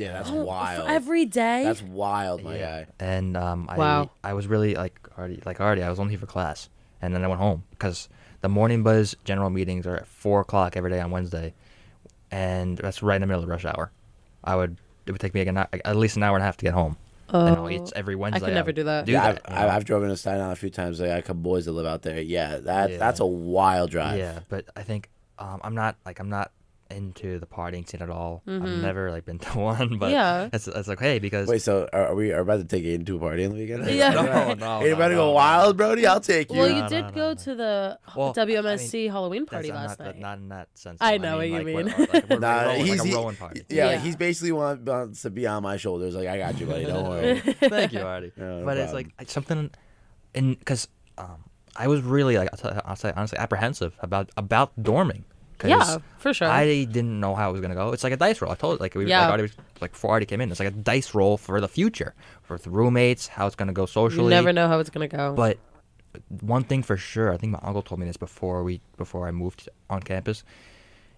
[0.00, 0.88] Yeah, that's Oh, wild.
[0.88, 1.64] Every day.
[1.64, 2.86] That's wild, my guy.
[2.98, 4.10] and um, I Wow.
[4.24, 6.68] I was really like already like already I was only here for class,
[7.02, 8.08] and then I went home because
[8.40, 11.52] the morning buzz general meetings are at four o'clock every day on Wednesday,
[12.30, 13.90] and that's right in the middle of rush hour.
[14.42, 14.76] I would
[15.06, 16.64] it would take me like an, hou- at least an hour and a half to
[16.64, 16.96] get home.
[17.32, 18.38] Oh, I know it's every Wednesday.
[18.38, 18.46] I Wednesday.
[18.48, 19.06] could never would do that.
[19.06, 19.62] Do yeah, that, I've, you know?
[19.68, 20.98] I've, I've driven to Staten Island a few times.
[21.00, 22.20] Like, I got a couple boys that live out there.
[22.20, 22.96] Yeah, that Yeah.
[22.98, 24.18] that's a wild drive.
[24.18, 26.50] Yeah, but I think um, I'm not like I'm not
[26.90, 28.42] into the partying scene at all.
[28.46, 30.12] I've never like been to one, but Mm-hmm.
[30.12, 30.48] Yeah.
[30.52, 33.16] it's it's okay because Wait, so are, are we are about to take Aidan to
[33.16, 33.86] a party on the weekend?
[33.90, 34.10] Yeah.
[34.14, 35.32] no, no, no, you about to go no.
[35.32, 36.06] wild, Brody?
[36.06, 36.58] I'll take you.
[36.58, 37.34] Well, you no, did no, go no.
[37.34, 40.18] to the Well, I WMSC Halloween party last not, night.
[40.18, 40.98] Not in that sense.
[41.00, 41.24] I though.
[41.30, 41.76] know what you like, mean.
[41.76, 43.62] we're- like, we're Nah, rolling, he's like he- a rolling party.
[43.68, 43.98] Yeah, Yeah.
[43.98, 46.14] he's basically want, wants to be on my shoulders.
[46.14, 46.84] Like I got you, buddy.
[46.86, 47.40] Don't worry.
[47.40, 48.32] Thank you, Ardi.
[48.36, 49.70] No but it's like something,
[50.34, 50.88] in because
[51.18, 51.44] um,
[51.76, 55.24] I was really like I'll, tell, I'll say honestly apprehensive about about dorming.
[55.68, 56.48] Yeah, for sure.
[56.48, 57.92] I didn't know how it was gonna go.
[57.92, 58.50] It's like a dice roll.
[58.52, 59.28] I told it like we Yeah.
[59.28, 60.50] like, was, like before Ardi came in.
[60.50, 63.86] It's like a dice roll for the future, for the roommates, how it's gonna go
[63.86, 64.24] socially.
[64.24, 65.34] you never know how it's gonna go.
[65.34, 65.58] But
[66.40, 69.30] one thing for sure, I think my uncle told me this before we before I
[69.30, 70.42] moved on campus.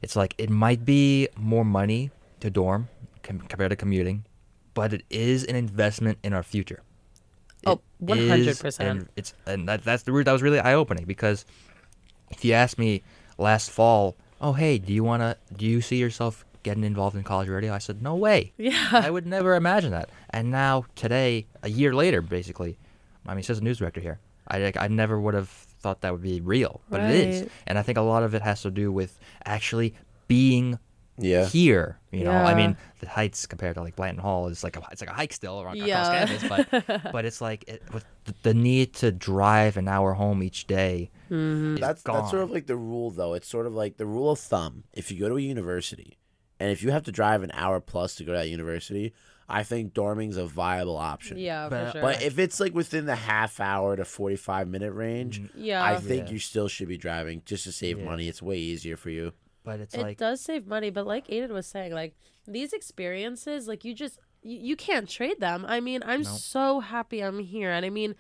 [0.03, 2.89] It's like it might be more money to dorm
[3.23, 4.25] com- compared to commuting,
[4.75, 6.83] but it is an investment in our future.
[7.65, 8.81] Oh, 100%.
[8.81, 11.45] an- It's and that, that's the route that was really eye opening because
[12.31, 13.03] if you asked me
[13.39, 17.49] last fall, oh hey, do you wanna do you see yourself getting involved in college
[17.49, 17.73] radio?
[17.73, 18.53] I said no way.
[18.59, 20.09] yeah, I would never imagine that.
[20.31, 22.77] And now today, a year later, basically,
[23.27, 24.19] I mean, says a news director here.
[24.49, 27.49] I like, I never would have thought that would be real, but it is.
[27.67, 29.95] And I think a lot of it has to do with actually
[30.29, 30.79] being
[31.19, 31.47] Yeah.
[31.47, 31.99] here.
[32.11, 32.45] You know, yeah.
[32.47, 35.15] I mean, the heights compared to like Blanton Hall is like a, it's like a
[35.15, 36.27] hike still around Yeah.
[36.27, 40.43] campus, but but it's like it, with the, the need to drive an hour home
[40.43, 41.11] each day.
[41.33, 41.75] Mm-hmm.
[41.75, 43.35] is That's that's sort of like the rule, though.
[43.35, 44.85] It's sort of like the rule of thumb.
[44.93, 46.19] If you go to a university,
[46.61, 49.13] and if you have to drive an hour plus to go to that university,
[49.49, 51.37] I think dorming's a viable option.
[51.39, 52.03] yeah, for But- sure.
[52.03, 55.97] But if it's like within the half hour to forty five minute range, yeah, I
[55.97, 56.33] think Yeah.
[56.35, 58.05] you still should be driving just to save Yeah.
[58.05, 58.29] money.
[58.29, 59.33] It's way easier for you.
[59.65, 60.91] But it's like it like does save money.
[60.91, 62.15] But like Aidan was saying, like
[62.47, 65.65] these experiences, like you just you, you can't trade them.
[65.69, 66.31] I mean, I'm No.
[66.31, 68.15] so happy I'm here, and I mean.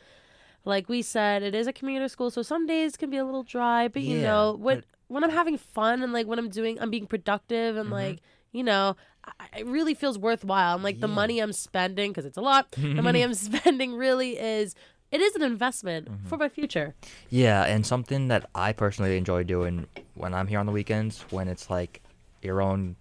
[0.64, 3.42] Like we said, it is a commuter school, so some days can be a little
[3.42, 3.88] dry.
[3.88, 6.78] But you Yeah, know, when but- when I'm having fun and like when I'm doing,
[6.80, 8.20] I'm being productive and like
[8.52, 10.74] you know, I, it really feels worthwhile.
[10.74, 14.38] And like the money I'm spending, because it's a lot, the money I'm spending really
[14.38, 14.74] is.
[15.10, 16.26] It is an investment Mm-hmm.
[16.28, 16.94] for my future.
[17.28, 21.48] Yeah, and something that I personally enjoy doing when I'm here on the weekends, when
[21.48, 22.00] it's like
[22.40, 22.96] your own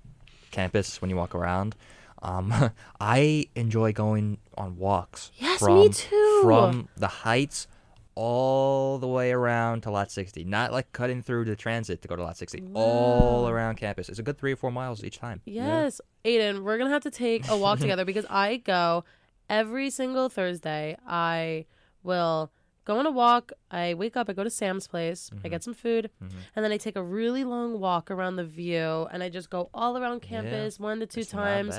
[0.51, 1.74] campus, when you walk around,
[2.22, 5.32] um, I enjoy going on walks.
[5.36, 6.40] Yes, from, me too.
[6.44, 7.68] From the heights
[8.16, 10.44] all the way around to Lot 60.
[10.44, 12.64] Not like cutting through the transit to go to Lot 60.
[12.74, 14.10] All around campus.
[14.10, 15.42] It's a good three or four miles each time.
[15.46, 19.04] Yes, Aidan, we're gonna have to take a walk together because I go
[19.50, 20.98] every single Thursday.
[21.08, 21.66] I
[22.04, 22.52] will
[22.84, 23.54] go on a walk.
[23.72, 24.30] I wake up.
[24.30, 25.30] I go to Sam's place.
[25.32, 25.48] I Mm-hmm.
[25.50, 26.10] get some food,
[26.56, 29.70] and then I take a really long walk around the view, and I just go
[29.74, 31.78] all around campus one to two It's not times.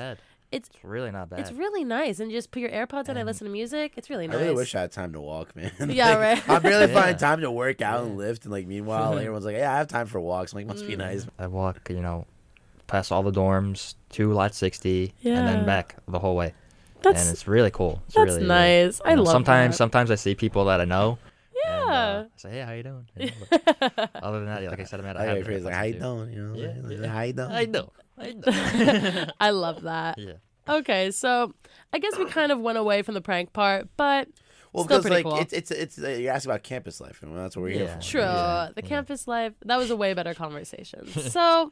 [0.53, 0.57] Bad.
[0.57, 1.39] It's It's really not bad.
[1.39, 3.17] it's really nice, and you just put your AirPods in.
[3.17, 3.93] I And- listen to music.
[3.97, 4.37] It's really nice.
[4.37, 5.71] I really wish I had time to walk, man.
[5.89, 6.49] Yeah, Like, right.
[6.49, 6.99] I'm barely Yeah.
[6.99, 9.77] finding time to work out and lift, and like meanwhile, like, everyone's like, "Yeah, I
[9.77, 10.69] have time for walks." I'm like, Mm.
[10.69, 12.25] "Must be nice." I walk, you know,
[12.87, 16.53] past all the dorms to Lot 60 and then back the whole way.
[17.01, 18.01] That's and it's really cool.
[18.05, 18.99] It's that's really, nice.
[19.03, 19.77] you I know, love sometimes that.
[19.77, 21.17] sometimes I see people that I know.
[21.65, 22.23] and, uh, Yeah.
[22.23, 23.05] I say, hey, how you doing?
[23.17, 25.63] You know, other than that, yeah, like I said, I'm at I have get phrase
[25.65, 27.07] like, AirPods "How you doing?" You know, Yeah, like, yeah.
[27.07, 27.91] "How you doing?" I know.
[29.39, 30.17] I love that.
[30.17, 30.33] yeah.
[30.67, 31.53] Okay, so
[31.91, 34.29] I guess we kind of went away from the prank part, but
[34.71, 35.41] Well, Still because pretty like cool.
[35.41, 37.99] it's it's it's uh, you're asking about campus life, and that's what we're here for.
[38.01, 38.21] True.
[38.21, 38.87] Yeah, The yeah.
[38.89, 41.07] campus life, that was a way better conversation.
[41.07, 41.71] so,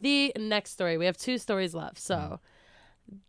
[0.00, 1.98] the next story, we have two stories left.
[1.98, 2.40] So,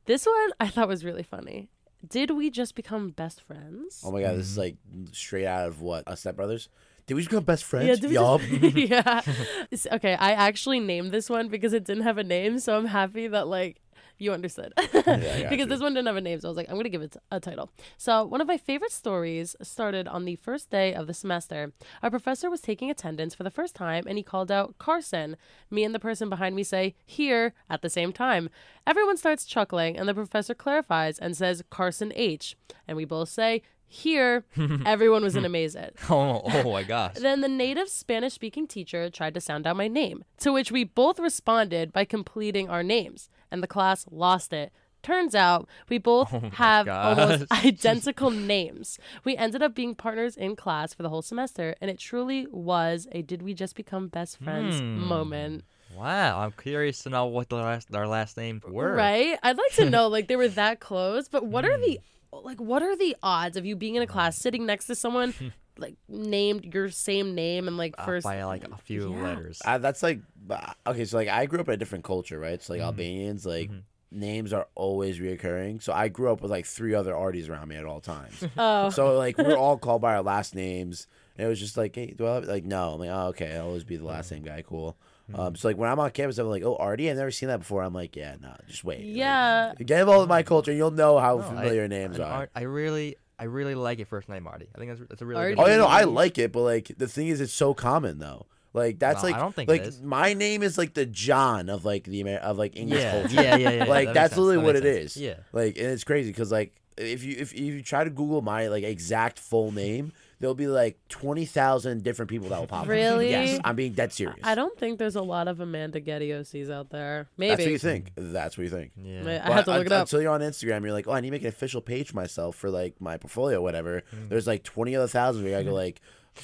[0.06, 1.70] this one I thought was really funny.
[2.08, 4.02] Did we just become best friends?
[4.04, 4.78] Oh my god, this is like
[5.12, 6.08] straight out of what?
[6.08, 6.70] Uh, Step Brothers.
[7.08, 7.88] Did we just become best friends?
[7.88, 8.42] Yeah, did we Yup.
[8.42, 9.22] just- yeah.
[9.72, 12.88] S- Okay, I actually named this one because it didn't have a name, so I'm
[12.88, 13.82] happy that like
[14.18, 14.74] you understood.
[14.94, 17.02] Got because this one didn't have a name, so I was like, I'm gonna give
[17.02, 17.70] it a title.
[17.98, 21.74] So one of my favorite stories started on the first day of the semester.
[22.02, 25.36] Our professor was taking attendance for the first time, and he called out Carson.
[25.70, 28.50] Me and the person behind me say "here" at the same time.
[28.88, 32.56] Everyone starts chuckling, and the professor clarifies and says Carson H,
[32.88, 33.62] and we both say
[33.96, 34.46] "here."
[34.86, 35.76] Everyone was in amaze.
[36.10, 37.16] Oh, oh my gosh.
[37.16, 40.84] Then the native Spanish speaking teacher tried to sound out my name, to which we
[40.84, 44.72] both responded by completing our names, and the class lost it.
[45.02, 48.98] Turns out we both Oh my have almost identical names.
[49.24, 53.08] We ended up being partners in class for the whole semester, and it truly was
[53.12, 55.00] a did we just become best friends Hmm.
[55.08, 55.64] moment.
[55.96, 58.94] Wow, I'm curious to know what the last our last names were.
[58.96, 59.38] Right?
[59.44, 62.15] I'd like to know like they were that close, but what are the Hmm.
[62.44, 65.34] Like what are the odds of you being in a class sitting next to someone
[65.78, 69.24] like named your same name and like Uh, first by like a few Yeah.
[69.24, 69.62] letters.
[69.66, 70.20] I, that's like
[70.50, 71.06] uh, okay.
[71.06, 72.62] So like I grew up in a different culture, right?
[72.62, 72.88] So like Mm-hmm.
[72.88, 73.70] Albanians, like
[74.12, 75.82] names are always reoccurring.
[75.84, 78.44] So I grew up with like three other Ardis around me at all times.
[78.58, 78.90] Oh.
[78.90, 81.08] so like we're all called by our last names.
[81.38, 82.94] And it was just like, hey, do I have like no?
[82.94, 84.96] I'm like, oh okay, I'll always be the last name guy, cool.
[85.34, 87.60] Um, so like when I'm on campus, I'm like, oh Ardi, I've never seen that
[87.60, 87.82] before.
[87.82, 89.00] I'm like, yeah, no, just wait.
[89.00, 89.74] Like, Yeah.
[89.84, 92.32] get involved with my culture, and you'll know how No, I- familiar names an are.
[92.32, 94.68] art- I really, I really like your first name, Marty.
[94.76, 95.56] I think that's, that's a really Ardi.
[95.56, 98.20] good Oh yeah, no, I like it, but like the thing is, it's so common
[98.20, 98.46] though.
[98.74, 100.02] Like that's No, like I don't think like is.
[100.02, 103.36] my name is like the John of like the Amer- of like English yeah, culture.
[103.36, 103.84] yeah, yeah, yeah.
[103.88, 105.16] like that that's sense, literally that what it makes sense.
[105.16, 105.22] is.
[105.22, 105.36] Yeah.
[105.54, 108.68] Like and it's crazy because like if you if, if you try to Google my
[108.68, 112.84] like exact full name, there'll be like twenty thousand different people that will pop.
[112.84, 112.88] up.
[112.90, 113.30] Really?
[113.30, 114.40] Yes, I'm being dead serious.
[114.44, 117.30] I don't think there's a lot of Amanda Gettioses out there.
[117.38, 117.50] Maybe.
[117.50, 118.12] That's what you think.
[118.16, 118.92] That's what you think.
[119.02, 119.24] Yeah.
[119.24, 120.02] Wait, I have to look un- it up.
[120.08, 122.16] Until you're on Instagram, you're like, oh, I need to make an official page for
[122.16, 124.04] myself for like my portfolio, whatever.
[124.16, 124.30] Mm.
[124.30, 126.02] There's like 20 other thousand where you gotta go like,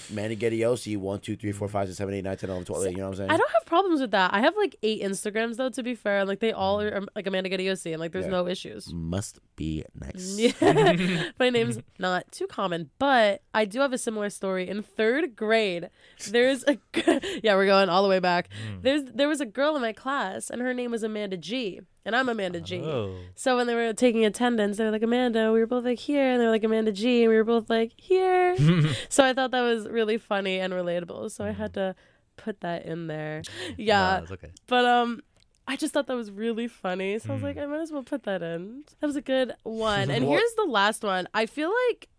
[0.09, 2.83] Manny Gettiosi, 1, 2, 3, 4, 5, 6, 7, 8, 9, 10, 11, 12.
[2.85, 3.31] You know what I'm saying?
[3.31, 4.33] I don't have problems with that.
[4.33, 5.69] I have like eight Instagrams though.
[5.69, 8.25] To be fair, and like they all are um, like Amanda Gettiosi, and like there's
[8.25, 8.31] Yeah.
[8.31, 8.91] no issues.
[8.93, 10.37] Must be nice.
[10.61, 11.23] Yeah.
[11.39, 14.67] My name's not too common, but I do have a similar story.
[14.69, 15.89] In third grade,
[16.29, 16.77] there's a
[17.43, 18.49] yeah, we're going all the way back.
[18.81, 22.15] There's there was a girl in my class, and her name was Amanda G, and
[22.15, 22.81] I'm Amanda G.
[22.81, 23.15] Oh.
[23.35, 25.51] So when they were taking attendance, they were like Amanda.
[25.51, 27.69] We were both like here, and they were like Amanda G, and we were both
[27.69, 28.55] like here.
[29.09, 31.31] so I thought that was really funny and relatable.
[31.31, 31.95] So I had to
[32.37, 33.43] put that in there.
[33.77, 34.49] Yeah, No, okay.
[34.67, 35.21] but um,
[35.67, 37.19] I just thought that was really funny.
[37.19, 38.83] So I was like, I might as well put that in.
[38.99, 40.09] That was a good one.
[40.11, 41.27] And here's the last one.
[41.33, 42.09] I feel like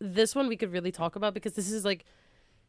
[0.00, 2.04] this one we could really talk about because this is like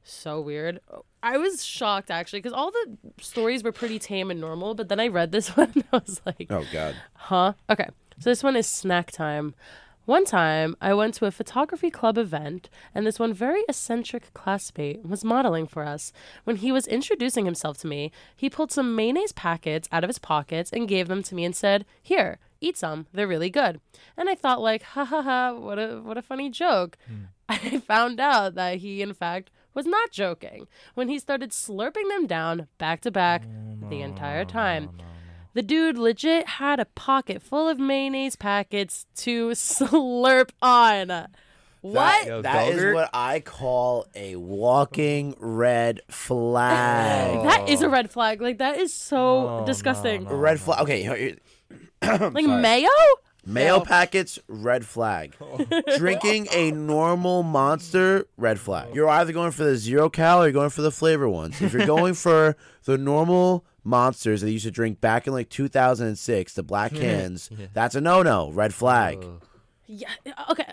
[0.04, 0.80] so weird.
[1.24, 5.00] I was shocked actually because all the stories were pretty tame and normal, but then
[5.00, 6.96] I read this one and I was like, Oh, God.
[7.14, 7.54] Huh?
[7.70, 7.88] Okay.
[8.20, 9.56] So this one is snack time.
[10.06, 15.08] One time, I went to a photography club event, and this one very eccentric classmate
[15.08, 16.12] was modeling for us.
[16.44, 20.18] When he was introducing himself to me, he pulled some mayonnaise packets out of his
[20.18, 23.06] pockets and gave them to me and said, Here, eat some.
[23.14, 23.80] They're really good.
[24.18, 26.98] And I thought, like, ha ha ha, what a, what a funny joke.
[27.08, 27.26] Hmm.
[27.50, 32.28] I found out that he, in fact, was not joking when he started slurping them
[32.28, 33.44] down back to back
[33.90, 34.90] the entire time.
[35.54, 41.28] The dude legit had a pocket full of mayonnaise packets to slurp on.
[41.82, 42.28] What?
[42.28, 47.44] Yo, That is what I call a walking red flag.
[47.44, 48.40] that is a red flag.
[48.42, 50.24] Like that is so No, disgusting.
[50.26, 50.82] no, A red flag.
[50.82, 51.38] Okay, here- here-
[52.32, 52.90] Like mayo?
[53.46, 53.82] No.
[53.82, 55.36] packets, red flag.
[55.52, 55.98] Oh.
[55.98, 58.96] Drinking a normal monster, red flag.
[58.96, 61.62] You're either going for the zero cal or you're going for the flavor ones.
[61.62, 65.50] If you're going for the normal monsters that you used to drink back in like
[65.50, 69.20] 2006, the black cans, that's a no no, red flag.
[69.24, 69.42] Ugh.
[69.94, 70.08] Yeah.
[70.50, 70.64] Okay.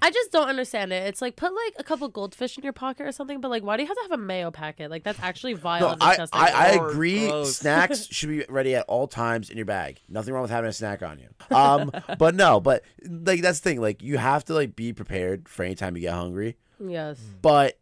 [0.00, 1.06] I just don't understand it.
[1.08, 3.76] It's like put like a couple goldfish in your pocket or something, but like why
[3.76, 4.90] do you have to have a mayo packet?
[4.92, 6.40] Like that's actually vile No, and I, disgusting.
[6.40, 7.26] I, I Or agree.
[7.26, 7.56] gross.
[7.56, 10.00] Snacks should be ready at all times in your bag.
[10.08, 11.28] Nothing wrong with having a snack on you.
[11.56, 13.80] Um, but no, but like that's the thing.
[13.80, 16.56] Like you have to like be prepared for any time you get hungry.
[16.78, 17.18] yes.
[17.42, 17.76] But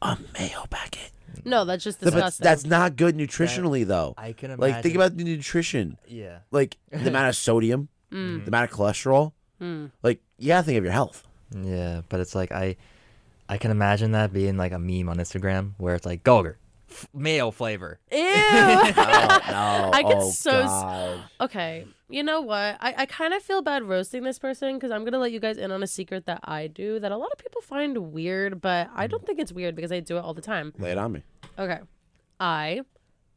[0.00, 1.10] a mayo packet.
[1.44, 2.44] No, that's just But disgusting.
[2.44, 4.14] that's not good nutritionally though.
[4.16, 4.60] I can imagine.
[4.74, 5.98] Like think about the nutrition.
[6.08, 6.38] Yeah.
[6.50, 8.44] Like the amount of sodium, Mm.
[8.44, 9.32] the amount of cholesterol.
[9.60, 9.90] Mm.
[10.02, 11.24] Like you gotta think of your health.
[11.54, 12.76] Yeah, but it's like I,
[13.48, 16.56] I can imagine that being like a meme on Instagram where it's like Gogurt,
[16.90, 17.98] f- mayo flavor.
[18.10, 18.18] Ew.
[19.48, 19.90] Oh, no.
[19.94, 21.24] I get oh, so s- God.
[21.40, 22.76] Okay, you know what?
[22.80, 25.56] I, I kind of feel bad roasting this person because I'm gonna let you guys
[25.56, 28.90] in on a secret that I do that a lot of people find weird, but
[28.94, 30.74] I don't think it's weird because I do it all the time.
[30.78, 31.22] Lay it on me.
[31.58, 31.78] Okay,
[32.38, 32.82] I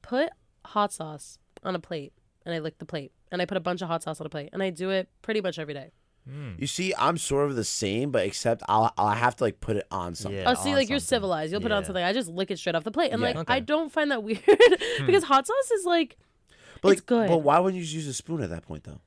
[0.01, 0.29] put
[0.65, 2.11] hot sauce on a plate
[2.45, 4.29] and I lick the plate, and I put a bunch of hot sauce on a
[4.29, 5.91] plate, and I do it pretty much every day.
[6.29, 6.59] Mm.
[6.59, 9.77] You see, I'm sort of the same, but except I'll I'll have to like put
[9.77, 10.39] it on something.
[10.39, 10.51] Yeah.
[10.51, 11.51] oh, see, on like you're civilized.
[11.51, 12.03] You'll put it on something.
[12.03, 13.27] I just lick it straight off the plate, and Yeah.
[13.29, 13.53] like Okay.
[13.53, 15.05] I don't find that weird hmm.
[15.05, 16.17] because hot sauce is like
[16.81, 17.27] But it's like, good.
[17.29, 19.01] But why wouldn't you just use a spoon at that point though?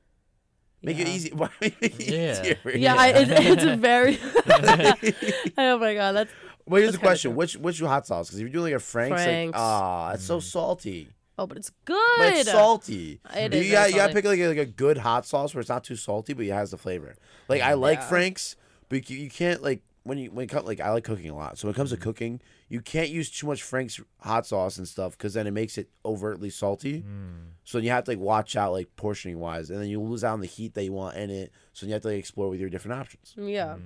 [0.81, 1.29] Make it easy.
[1.33, 2.41] Why make it Yeah.
[2.41, 2.57] easier?
[2.75, 4.19] yeah, I, it, it's a very.
[5.57, 6.31] oh my god, that's
[6.65, 7.37] Well, here's That's the question: true.
[7.37, 8.27] Which which hot sauce?
[8.27, 9.55] Because if you're doing like a Frank's, Frank's.
[9.55, 10.41] like ah, it's so hmm.
[10.41, 11.09] salty.
[11.37, 12.17] Oh, but it's good.
[12.17, 13.19] But it's salty.
[13.35, 15.25] It you is got very you got to pick like a, like a good hot
[15.25, 17.15] sauce where it's not too salty, but it has the flavor.
[17.49, 18.07] Like I like Yeah.
[18.09, 18.55] Frank's,
[18.89, 21.35] but you, you can't like when you when it comes like I like cooking a
[21.35, 21.57] lot.
[21.57, 22.03] So when it comes to Mm-hmm.
[22.03, 25.77] cooking, you can't use too much Frank's hot sauce and stuff because then it makes
[25.77, 27.01] it overtly salty.
[27.01, 27.51] Mm.
[27.63, 30.33] So you have to like watch out like portioning wise, and then you lose out
[30.33, 31.51] on the heat that you want in it.
[31.73, 33.33] So you have to like explore with your different options.
[33.37, 33.77] Yeah.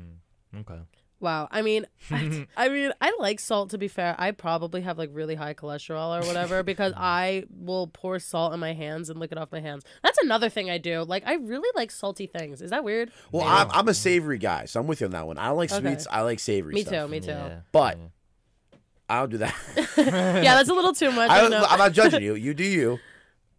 [0.56, 0.80] Mm, okay.
[1.20, 1.48] Wow.
[1.52, 3.72] I mean, I, I mean, I like salt.
[3.72, 7.88] To be fair, I probably have like really high cholesterol or whatever because I will
[7.88, 9.84] pour salt in my hands and lick it off my hands.
[10.04, 11.04] That's another thing I do.
[11.04, 12.62] Like, I really like salty things.
[12.62, 13.12] Is that weird?
[13.32, 13.56] Well, Yeah.
[13.56, 15.38] I'm, I'm a savory guy, so I'm with you on that one.
[15.38, 15.82] I don't like Okay.
[15.82, 16.08] sweets.
[16.10, 16.76] I like savory.
[16.76, 17.06] Me stuff.
[17.06, 17.08] too.
[17.08, 17.28] Me too.
[17.30, 17.60] Yeah.
[17.72, 18.08] But- yeah.
[19.10, 19.56] I don't do that.
[19.98, 21.30] yeah, that's a little too much.
[21.30, 21.66] I I don't, know.
[21.68, 22.36] I'm not judging you.
[22.36, 23.00] You do you,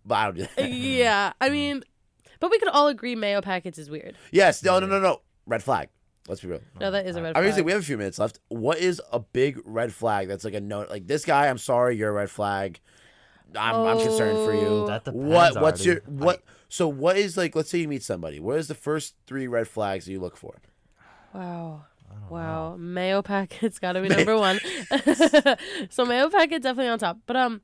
[0.04, 0.70] but I don't do that.
[0.70, 1.52] yeah, I mm.
[1.52, 1.84] mean,
[2.38, 4.14] But we could all agree mayo packets is weird.
[4.30, 4.62] Yes.
[4.62, 4.78] No.
[4.78, 4.86] No.
[4.86, 5.00] No.
[5.00, 5.22] No.
[5.46, 5.88] Red flag.
[6.28, 6.60] Let's be real.
[6.78, 7.44] No, that is a red I flag.
[7.46, 8.38] mean, say we have a few minutes left.
[8.48, 10.90] What is a big red flag that's like a note?
[10.90, 12.80] Like this guy, I'm sorry, you're a red flag.
[13.56, 14.66] I'm, I'm concerned for you.
[14.66, 14.86] Oh.
[14.86, 16.12] That depends what what's your already.
[16.24, 16.42] what?
[16.68, 17.56] So what is like?
[17.56, 18.40] Let's say you meet somebody.
[18.40, 20.54] What is the first three red flags that you look for?
[21.32, 21.86] Wow.
[22.28, 22.76] Wow.
[22.78, 24.60] Mayo packets gotta be number one.
[25.90, 27.18] so mayo packet definitely on top.
[27.26, 27.62] But um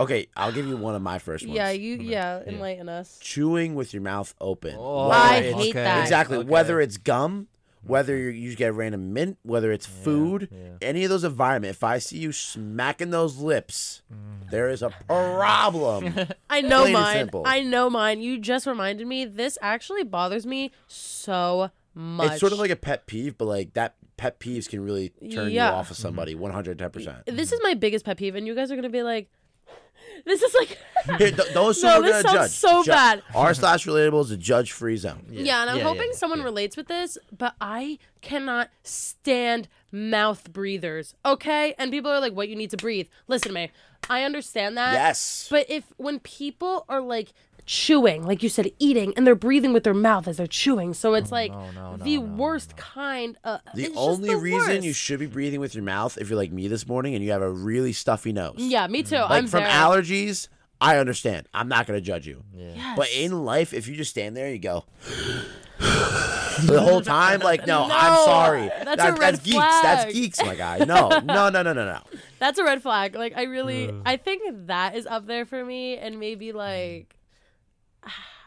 [0.00, 1.54] Okay, I'll give you one of my first ones.
[1.54, 3.18] yeah, you yeah, enlighten us.
[3.20, 4.74] chewing with your mouth open.
[4.78, 6.00] Oh, I it's- hate that.
[6.00, 6.38] Exactly.
[6.38, 6.48] Okay.
[6.48, 7.46] Whether it's gum,
[7.84, 10.58] whether you you get random mint, whether it's food, yeah.
[10.80, 11.70] any of those environment.
[11.70, 14.50] If I see you smacking those lips, Mm.
[14.50, 16.14] there is a problem.
[16.50, 17.16] I know Plain mine.
[17.16, 17.42] simple.
[17.46, 18.20] I know mine.
[18.20, 19.24] You just reminded me.
[19.24, 22.32] This actually bothers me so much.
[22.32, 25.50] it's sort of like a pet peeve, but like that pet peeves can really turn
[25.50, 25.70] Yeah.
[25.70, 26.34] you off of somebody.
[26.34, 27.18] One hundred ten percent.
[27.26, 29.30] this is my biggest pet peeve, and you guys are gonna be like,
[30.24, 30.78] "This is like."
[31.18, 32.50] Here, th- those who No, are this gonna sounds judge.
[32.70, 33.22] so Ju- bad.
[33.34, 35.26] R slash relatable is a judge free zone.
[35.30, 36.44] Yeah, and I'm Yeah, hoping yeah, someone yeah.
[36.44, 41.14] relates with this, but I cannot stand mouth breathers.
[41.24, 41.74] Okay?
[41.78, 43.08] And people are like, what you need to breathe.
[43.26, 43.70] Listen to me.
[44.08, 44.92] I understand that.
[44.94, 45.48] Yes.
[45.50, 47.32] But if when people are like
[47.72, 51.14] chewing, like you said, eating, and they're breathing with their mouth as they're chewing, so
[51.14, 54.36] it's like no, no, the no, no, worst kind of The it's just only the
[54.36, 57.24] reason you should be breathing with your mouth if you're like me this morning and
[57.24, 58.56] you have a really stuffy nose.
[58.58, 59.16] Yeah, me too.
[59.16, 59.72] Like I'm from very...
[59.72, 60.48] allergies,
[60.82, 61.48] I understand.
[61.54, 62.44] I'm not gonna judge you.
[62.54, 62.94] Yes.
[62.94, 64.84] But in life, if you just stand there, and you go
[65.78, 68.68] the whole time, like, no, I'm sorry.
[68.84, 69.80] that's That- a red that's geeks.
[69.82, 70.78] That's geeks, my guy.
[70.84, 72.02] No, no, no, no, no, no.
[72.38, 73.14] That's a red flag.
[73.14, 77.16] Like I really I think that is up there for me and maybe like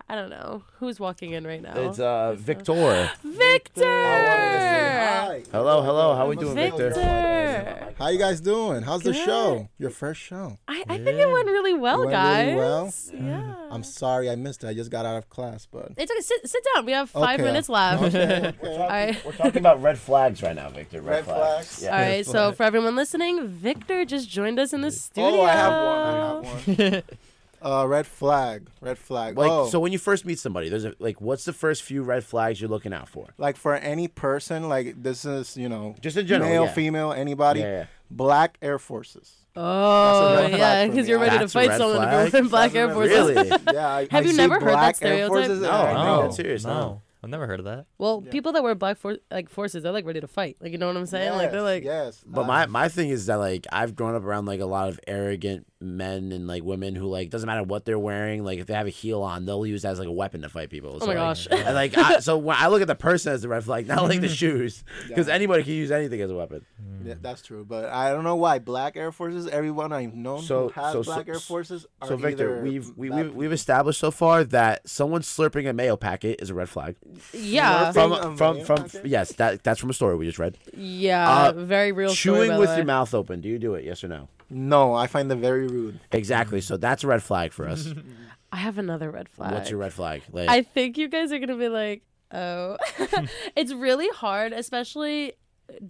[0.07, 0.63] I don't know.
[0.79, 1.73] Who's walking in right now?
[1.75, 3.09] It's uh Victor.
[3.23, 3.83] Victor.
[5.51, 6.15] Hello, hello.
[6.15, 6.89] How are we doing, Victor?
[6.89, 7.93] Victor.
[7.97, 8.83] How you guys doing?
[8.83, 9.25] How's the Good.
[9.25, 9.69] show?
[9.79, 10.57] Your first show.
[10.67, 12.45] I, I think it went really well, It went guys.
[12.47, 12.93] really well?
[13.13, 13.55] Yeah.
[13.71, 14.67] I'm sorry I missed it.
[14.67, 16.21] I just got out of class, but It's okay.
[16.21, 16.85] Sit, sit down.
[16.85, 17.43] We have five Okay.
[17.43, 18.03] minutes left.
[18.03, 19.25] Okay, We're talking, Alright.
[19.25, 21.01] we're talking about red flags right now, Victor.
[21.01, 21.81] Red, Red flags.
[21.83, 21.95] Yeah.
[21.95, 22.25] All right.
[22.25, 25.39] So for everyone listening, Victor just joined us in the studio.
[25.39, 26.77] Oh, I have one.
[26.77, 27.03] I have one.
[27.65, 28.69] uh, red flag.
[28.79, 29.37] Red flag.
[29.37, 32.03] Like, oh, so when you first meet somebody, there's a, like, what's the first few
[32.03, 33.27] red flags you're looking out for?
[33.37, 36.71] like for any person, like this is you know, Just in general, male, yeah.
[36.73, 37.61] female, anybody.
[37.61, 37.85] Yeah, yeah.
[38.11, 39.33] Black Air Forces.
[39.55, 42.93] Oh, yeah, because you're ready That's to fight someone if you're wearing black That's Air
[42.93, 43.35] Forces.
[43.35, 43.49] Really?
[43.73, 43.87] Yeah.
[43.87, 45.27] I, Have I you see never heard that black Air stereotype?
[45.29, 46.03] Forces and No, I no.
[46.03, 46.21] know.
[46.23, 46.73] that's serious, no.
[46.73, 47.87] No, I've never heard of that.
[47.97, 50.57] Well, people that wear black for- like forces, they're like ready to fight.
[50.61, 51.33] Like you know what I'm saying?
[51.33, 52.23] like they're like, yes.
[52.25, 54.89] But Uh, my, my thing is that like I've grown up around like a lot
[54.89, 58.65] of arrogant men and like women who like doesn't matter what they're wearing like if
[58.65, 60.93] they have a heel on they'll use that as like a weapon to fight people.
[60.95, 61.47] Oh So, my like, gosh.
[61.51, 64.03] and, like I, so when I look at the person as the red flag, not
[64.03, 66.63] like the shoes, because anybody can use anything as a weapon.
[67.03, 67.63] Yeah, that's true.
[67.65, 69.47] But I don't know why black Air Forces.
[69.47, 72.63] Everyone I've known So- who has so- so- black Air Forces are So Victor, either
[72.63, 76.53] we've we, we've, we've established so far that someone slurping a mayo packet is a
[76.55, 76.95] red flag.
[77.33, 80.57] Yeah, Slurping From from from yes, that that's from a story we just read.
[80.75, 82.09] yeah, Uh, very real.
[82.09, 82.75] story, Chewing by the with way.
[82.77, 83.41] your mouth open.
[83.41, 83.83] Do you do it?
[83.85, 84.27] Yes or no?
[84.49, 85.99] No, I find them very rude.
[86.11, 86.61] Exactly.
[86.61, 87.87] So that's a red flag for us.
[88.51, 89.51] I have another red flag.
[89.53, 90.21] What's your red flag?
[90.31, 92.77] Like, I think you guys are gonna be like, oh,
[93.55, 95.33] it's really hard, especially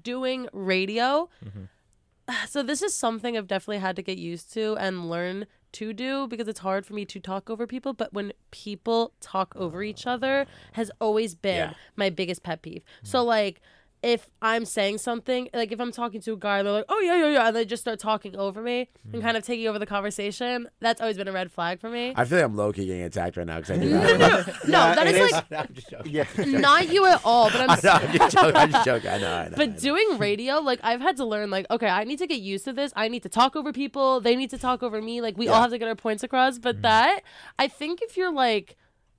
[0.01, 1.29] doing radio.
[2.47, 5.45] So this is something I've definitely had to get used to and learn
[5.79, 7.93] to do because it's hard for me to talk over people.
[7.93, 11.73] But when people talk over each other, has always been Yeah.
[11.95, 12.83] my biggest pet peeve.
[13.03, 13.27] So mm.
[13.27, 13.61] like.
[14.05, 17.15] If I'm saying something, like if I'm talking to a guy, they're like, "Oh yeah,
[17.15, 19.21] yeah, yeah," and they just start talking over me and hmm.
[19.21, 20.69] kind of taking over the conversation.
[20.79, 22.13] That's always been a red flag for me.
[22.15, 24.47] I feel like I'm low key getting attacked right now because I do that.
[24.67, 26.11] no, that it is is- like I'm just joking.
[26.13, 26.25] Yeah.
[26.45, 28.55] not you at all, but I'm I know, I'm just joking.
[28.55, 29.09] I'm just joking.
[29.09, 29.33] I know.
[29.33, 29.53] I know.
[29.53, 29.77] I But know.
[29.77, 32.73] doing radio, like I've had to learn, like, okay, I need to get used to
[32.73, 32.93] this.
[32.95, 34.21] I need to talk over people.
[34.21, 35.19] They need to talk over me.
[35.21, 35.61] Like we all Yeah.
[35.61, 36.59] have to get our points across.
[36.59, 36.81] But hmm.
[36.83, 37.23] that,
[37.57, 38.77] I think, if you're like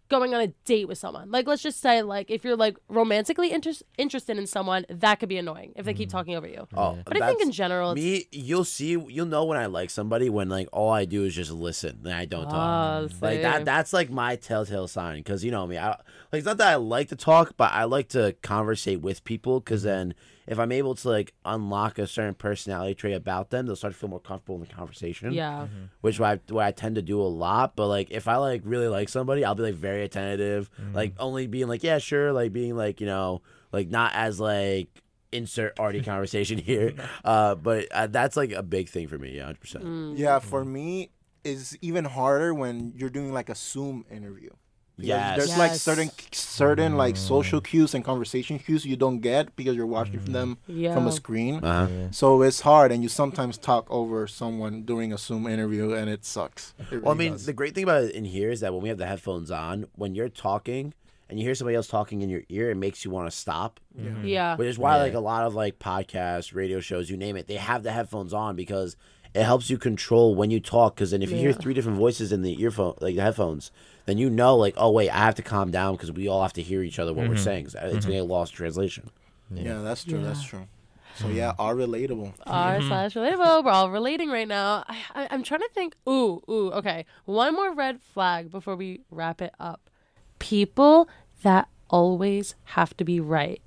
[0.08, 3.52] going on a date with someone, like let's just say, like if you're like romantically
[3.52, 6.16] inter- interested in someone, that could be annoying if they keep mm-hmm.
[6.16, 6.66] talking over you.
[6.76, 9.90] Oh, But I think in general, it's, me, you'll see, you'll know when I like
[9.90, 12.54] somebody when like all I do is just listen and I don't talk.
[12.54, 13.24] Ah, mm-hmm.
[13.24, 13.42] Like see.
[13.42, 15.78] that, that's like my telltale sign because you know me.
[15.78, 15.98] I like
[16.32, 19.80] it's not that I like to talk, but I like to conversate with people because
[19.80, 19.88] mm-hmm.
[19.88, 20.14] then
[20.46, 23.98] if I'm able to like unlock a certain personality trait about them, they'll start to
[23.98, 25.32] feel more comfortable in the conversation.
[25.32, 25.66] yeah.
[26.00, 27.76] which I what I tend to do a lot.
[27.76, 31.46] But like if I like really like somebody, I'll be like very attentive, like only
[31.46, 33.42] being like yeah sure, like being like you know
[33.72, 34.88] like not as like
[35.32, 36.94] insert Ardi conversation here.
[37.24, 39.36] Uh, but uh, that's like a big thing for me.
[39.36, 39.84] Yeah, hundred percent.
[39.84, 40.18] Mm.
[40.18, 41.10] Yeah, for me,
[41.44, 44.50] it's even harder when you're doing like a Zoom interview.
[44.96, 45.36] Because Yes.
[45.36, 45.82] There's like Yes.
[45.82, 50.32] certain certain like social cues and conversation cues you don't get because you're watching from
[50.32, 51.62] them from a screen.
[51.62, 52.08] Uh-huh.
[52.12, 56.24] So it's hard, and you sometimes talk over someone during a Zoom interview, and it
[56.24, 56.72] sucks.
[56.90, 57.44] It Well, I mean, does.
[57.46, 59.86] the great thing about it in here is that when we have the headphones on,
[59.96, 60.94] when you're talking
[61.28, 63.80] and you hear somebody else talking in your ear, it makes you want to stop.
[64.24, 64.56] Yeah.
[64.56, 65.02] Which is why, Yeah.
[65.02, 68.32] like a lot of like podcasts, radio shows, you name it, they have the headphones
[68.32, 68.96] on because
[69.34, 70.94] it helps you control when you talk.
[70.94, 73.70] Because then if you hear three different voices in the earphone, like the headphones,
[74.06, 76.52] then you know, like, oh wait, I have to calm down because we all have
[76.54, 77.44] to hear each other what we're mm-hmm.
[77.44, 77.64] saying.
[77.64, 78.00] 'cause It's mm-hmm.
[78.00, 79.10] gonna get lost in translation.
[79.50, 80.22] yeah, that's true.
[80.22, 80.66] That's true.
[81.16, 81.62] So yeah, mm-hmm.
[81.62, 82.34] are relatable.
[82.46, 83.64] R slash relatable.
[83.64, 84.84] We're all relating right now.
[84.86, 85.94] I, I, I'm trying to think.
[86.08, 86.70] Ooh, ooh.
[86.72, 89.88] Okay, one more red flag before we wrap it up.
[90.38, 91.08] People
[91.42, 93.62] that always have to be right,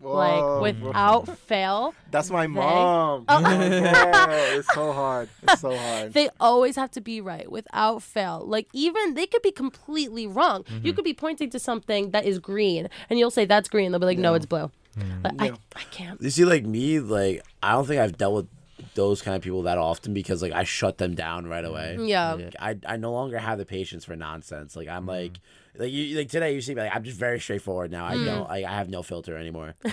[0.00, 0.60] Whoa.
[0.60, 1.94] like without fail.
[2.10, 3.24] That's my they- mom.
[3.28, 5.28] Oh my God, it's so hard.
[5.42, 6.12] It's so hard.
[6.12, 8.44] They always have to be right without fail.
[8.46, 10.64] Like even they could be completely wrong.
[10.68, 10.90] You mm-hmm.
[10.92, 13.90] could be pointing to something that is green, and you'll say that's green.
[13.90, 14.70] They'll be like, no, it's blue.
[14.96, 15.24] Mm.
[15.24, 15.56] Like, Yeah.
[15.74, 16.20] I, I can't.
[16.22, 18.48] You see, like me, like I don't think I've dealt with
[18.94, 21.98] those kind of people that often because like I shut them down right away.
[22.00, 22.50] Yeah.
[22.60, 24.76] I, I no longer have the patience for nonsense.
[24.76, 24.88] Like.
[24.88, 25.10] I'm mm-hmm.
[25.10, 25.40] like
[25.78, 28.04] like you like today you see me like I'm just very straightforward now.
[28.06, 28.24] I Mm.
[28.26, 29.74] don't like I have no filter anymore.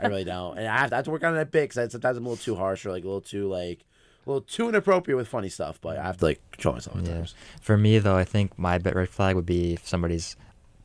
[0.00, 1.68] I really don't, and I have, to, I have to work on it a bit
[1.70, 3.84] because sometimes I'm a little too harsh or like a little too like
[4.26, 5.78] a little too inappropriate with funny stuff.
[5.80, 7.14] But I have to like control myself at Yeah.
[7.14, 7.34] times.
[7.60, 10.36] For me though, I think my bit red flag would be if somebody's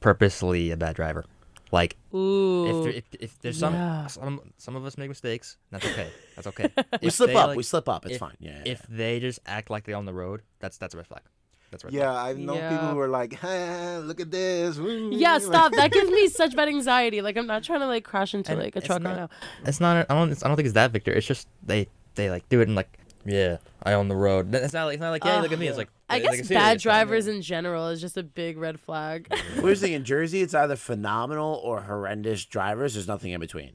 [0.02, 1.26] purposely a bad driver.
[1.72, 2.68] Like Ooh.
[2.68, 4.08] if, there, if if there's some Yeah.
[4.08, 6.10] some some of us make mistakes, that's okay.
[6.36, 6.70] That's okay.
[7.02, 7.48] We slip they, up.
[7.48, 8.06] like- we slip up.
[8.06, 8.36] It's if- fine.
[8.40, 8.62] Yeah.
[8.66, 11.22] yeah, If they just act like they're on the road, that's that's a red flag.
[11.72, 12.14] That's a red Yeah.
[12.14, 12.70] I've known Yeah.
[12.70, 15.72] people who are like, "Ah, "Look at this." Yeah, Like- stop.
[15.74, 17.22] That gives me such bad anxiety.
[17.22, 19.18] Like I'm not trying to like crash into And like a it's truck not- right
[19.18, 19.30] now.
[19.66, 20.06] It's not.
[20.10, 20.32] I don't.
[20.32, 21.12] It's, I don't think it's that Victor.
[21.14, 24.54] It's just they they like do it in like yeah, I own the road.
[24.56, 25.44] It's not like it's not like yeah, Ugh.
[25.44, 25.68] look at me.
[25.68, 29.28] It's like I guess it's bad drivers in general is just a big red flag.
[29.30, 32.96] Well, here's the thing: in Jersey, it's either phenomenal or horrendous drivers.
[32.96, 33.74] There's nothing in between.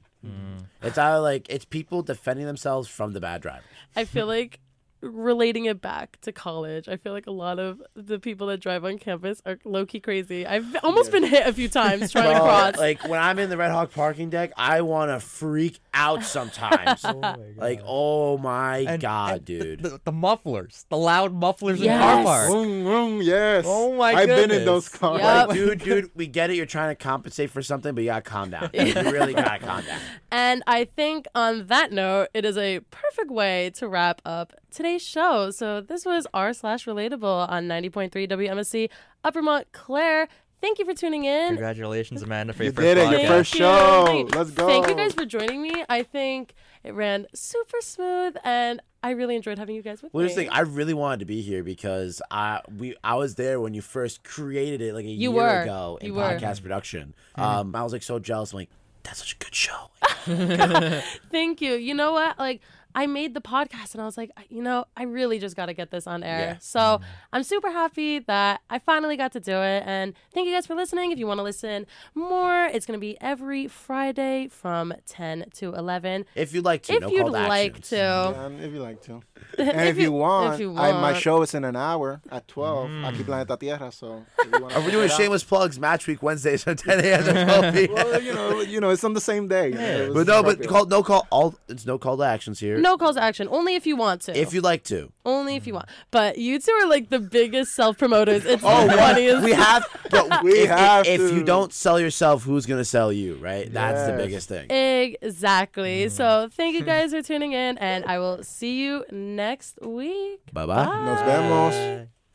[0.83, 3.65] It's either like it's people defending themselves from the bad drivers.
[3.95, 4.59] I feel like
[5.01, 8.85] relating it back to college, I feel like a lot of the people that drive
[8.85, 10.47] on campus are low key crazy.
[10.47, 12.77] I've almost been hit a few times trying to cross.
[12.77, 17.05] like when I'm in the Red Hawk parking deck, I want to freak out sometimes.
[17.17, 19.83] Oh like, oh my And- god, and dude.
[19.83, 22.01] The, the, the mufflers, the loud mufflers in Yes.
[22.03, 22.51] car park.
[22.51, 23.65] Vroom, vroom, yes.
[23.67, 25.21] Oh my god, I've been in those cars.
[25.21, 25.49] Yep.
[25.49, 26.57] Like, dude, dude, we get it.
[26.57, 28.71] You're trying to compensate for something, but you gotta calm down.
[28.75, 30.01] Like, you really gotta calm down.
[30.31, 35.03] And I think on that note, it is a perfect way to wrap up today's
[35.03, 35.51] show.
[35.51, 38.91] So this was r slash relatable on 90.3 WMSC
[39.25, 40.29] Upper Montclair.
[40.61, 41.49] Thank you for tuning in.
[41.49, 44.05] Congratulations, Amanda, for You your first did it, your first show.
[44.07, 44.39] Thank you.
[44.39, 44.67] Let's go.
[44.67, 45.85] Thank you guys for joining me.
[45.89, 50.23] I think it ran super smooth and I really enjoyed having you guys with Well,
[50.23, 50.29] me.
[50.29, 53.75] this thing, I really wanted to be here because I we I was there when
[53.75, 55.61] you first created it like a You year were.
[55.63, 56.23] ago in You were.
[56.23, 57.15] podcast production.
[57.37, 58.53] Um, I was like so jealous.
[58.53, 58.71] I'm like,
[59.03, 59.91] that's such a good show.
[61.31, 61.75] Thank you.
[61.75, 62.39] You know what?
[62.39, 62.61] Like
[62.97, 65.75] I made the podcast and I was like, you know, I really just got to
[65.75, 66.41] get this on air.
[66.41, 66.57] Yeah.
[66.61, 67.01] So
[67.33, 69.83] I'm super happy that I finally got to do it.
[69.87, 71.13] And thank you guys for listening.
[71.13, 75.75] If you want to listen more, it's going to be every Friday from 10 to
[75.75, 76.25] 11.
[76.35, 77.89] If you'd like to, If no you'd call like actions.
[77.91, 77.97] to.
[77.97, 79.21] Yeah, if you like to.
[79.59, 82.21] And if, If you, you- want, if you I, my show is in an hour
[82.31, 82.89] at 12.
[82.89, 83.05] Mm.
[83.13, 84.25] Aquí Planeta Tierra, so.
[84.39, 85.79] if you wanna Are we doing it out- shameless plugs?
[85.79, 87.25] Match week Wednesdays from 10 a.m.
[87.25, 87.93] to 12 p.m.
[87.95, 89.69] Well, you know, you know, it's on the same day.
[89.69, 91.55] you know, it was But no, but call no call all.
[91.69, 92.79] It's no call to actions here.
[92.79, 93.49] No calls to action.
[93.51, 94.39] Only if you want to.
[94.39, 95.11] If you'd like to.
[95.25, 95.89] Only if you want.
[96.11, 98.45] But you two are like the biggest self promoters.
[98.45, 99.45] It's Oh, the funniest.
[99.45, 99.85] we have.
[100.11, 103.35] But We if, have if, if you don't sell yourself, who's gonna sell you?
[103.37, 103.73] Right.
[103.73, 104.71] That's the biggest thing.
[104.71, 106.07] Exactly.
[106.07, 106.11] Mm.
[106.11, 110.41] So thank you guys for tuning in, and I will see you next week.
[110.53, 110.85] Bye bye.
[110.85, 112.07] Nos vemos.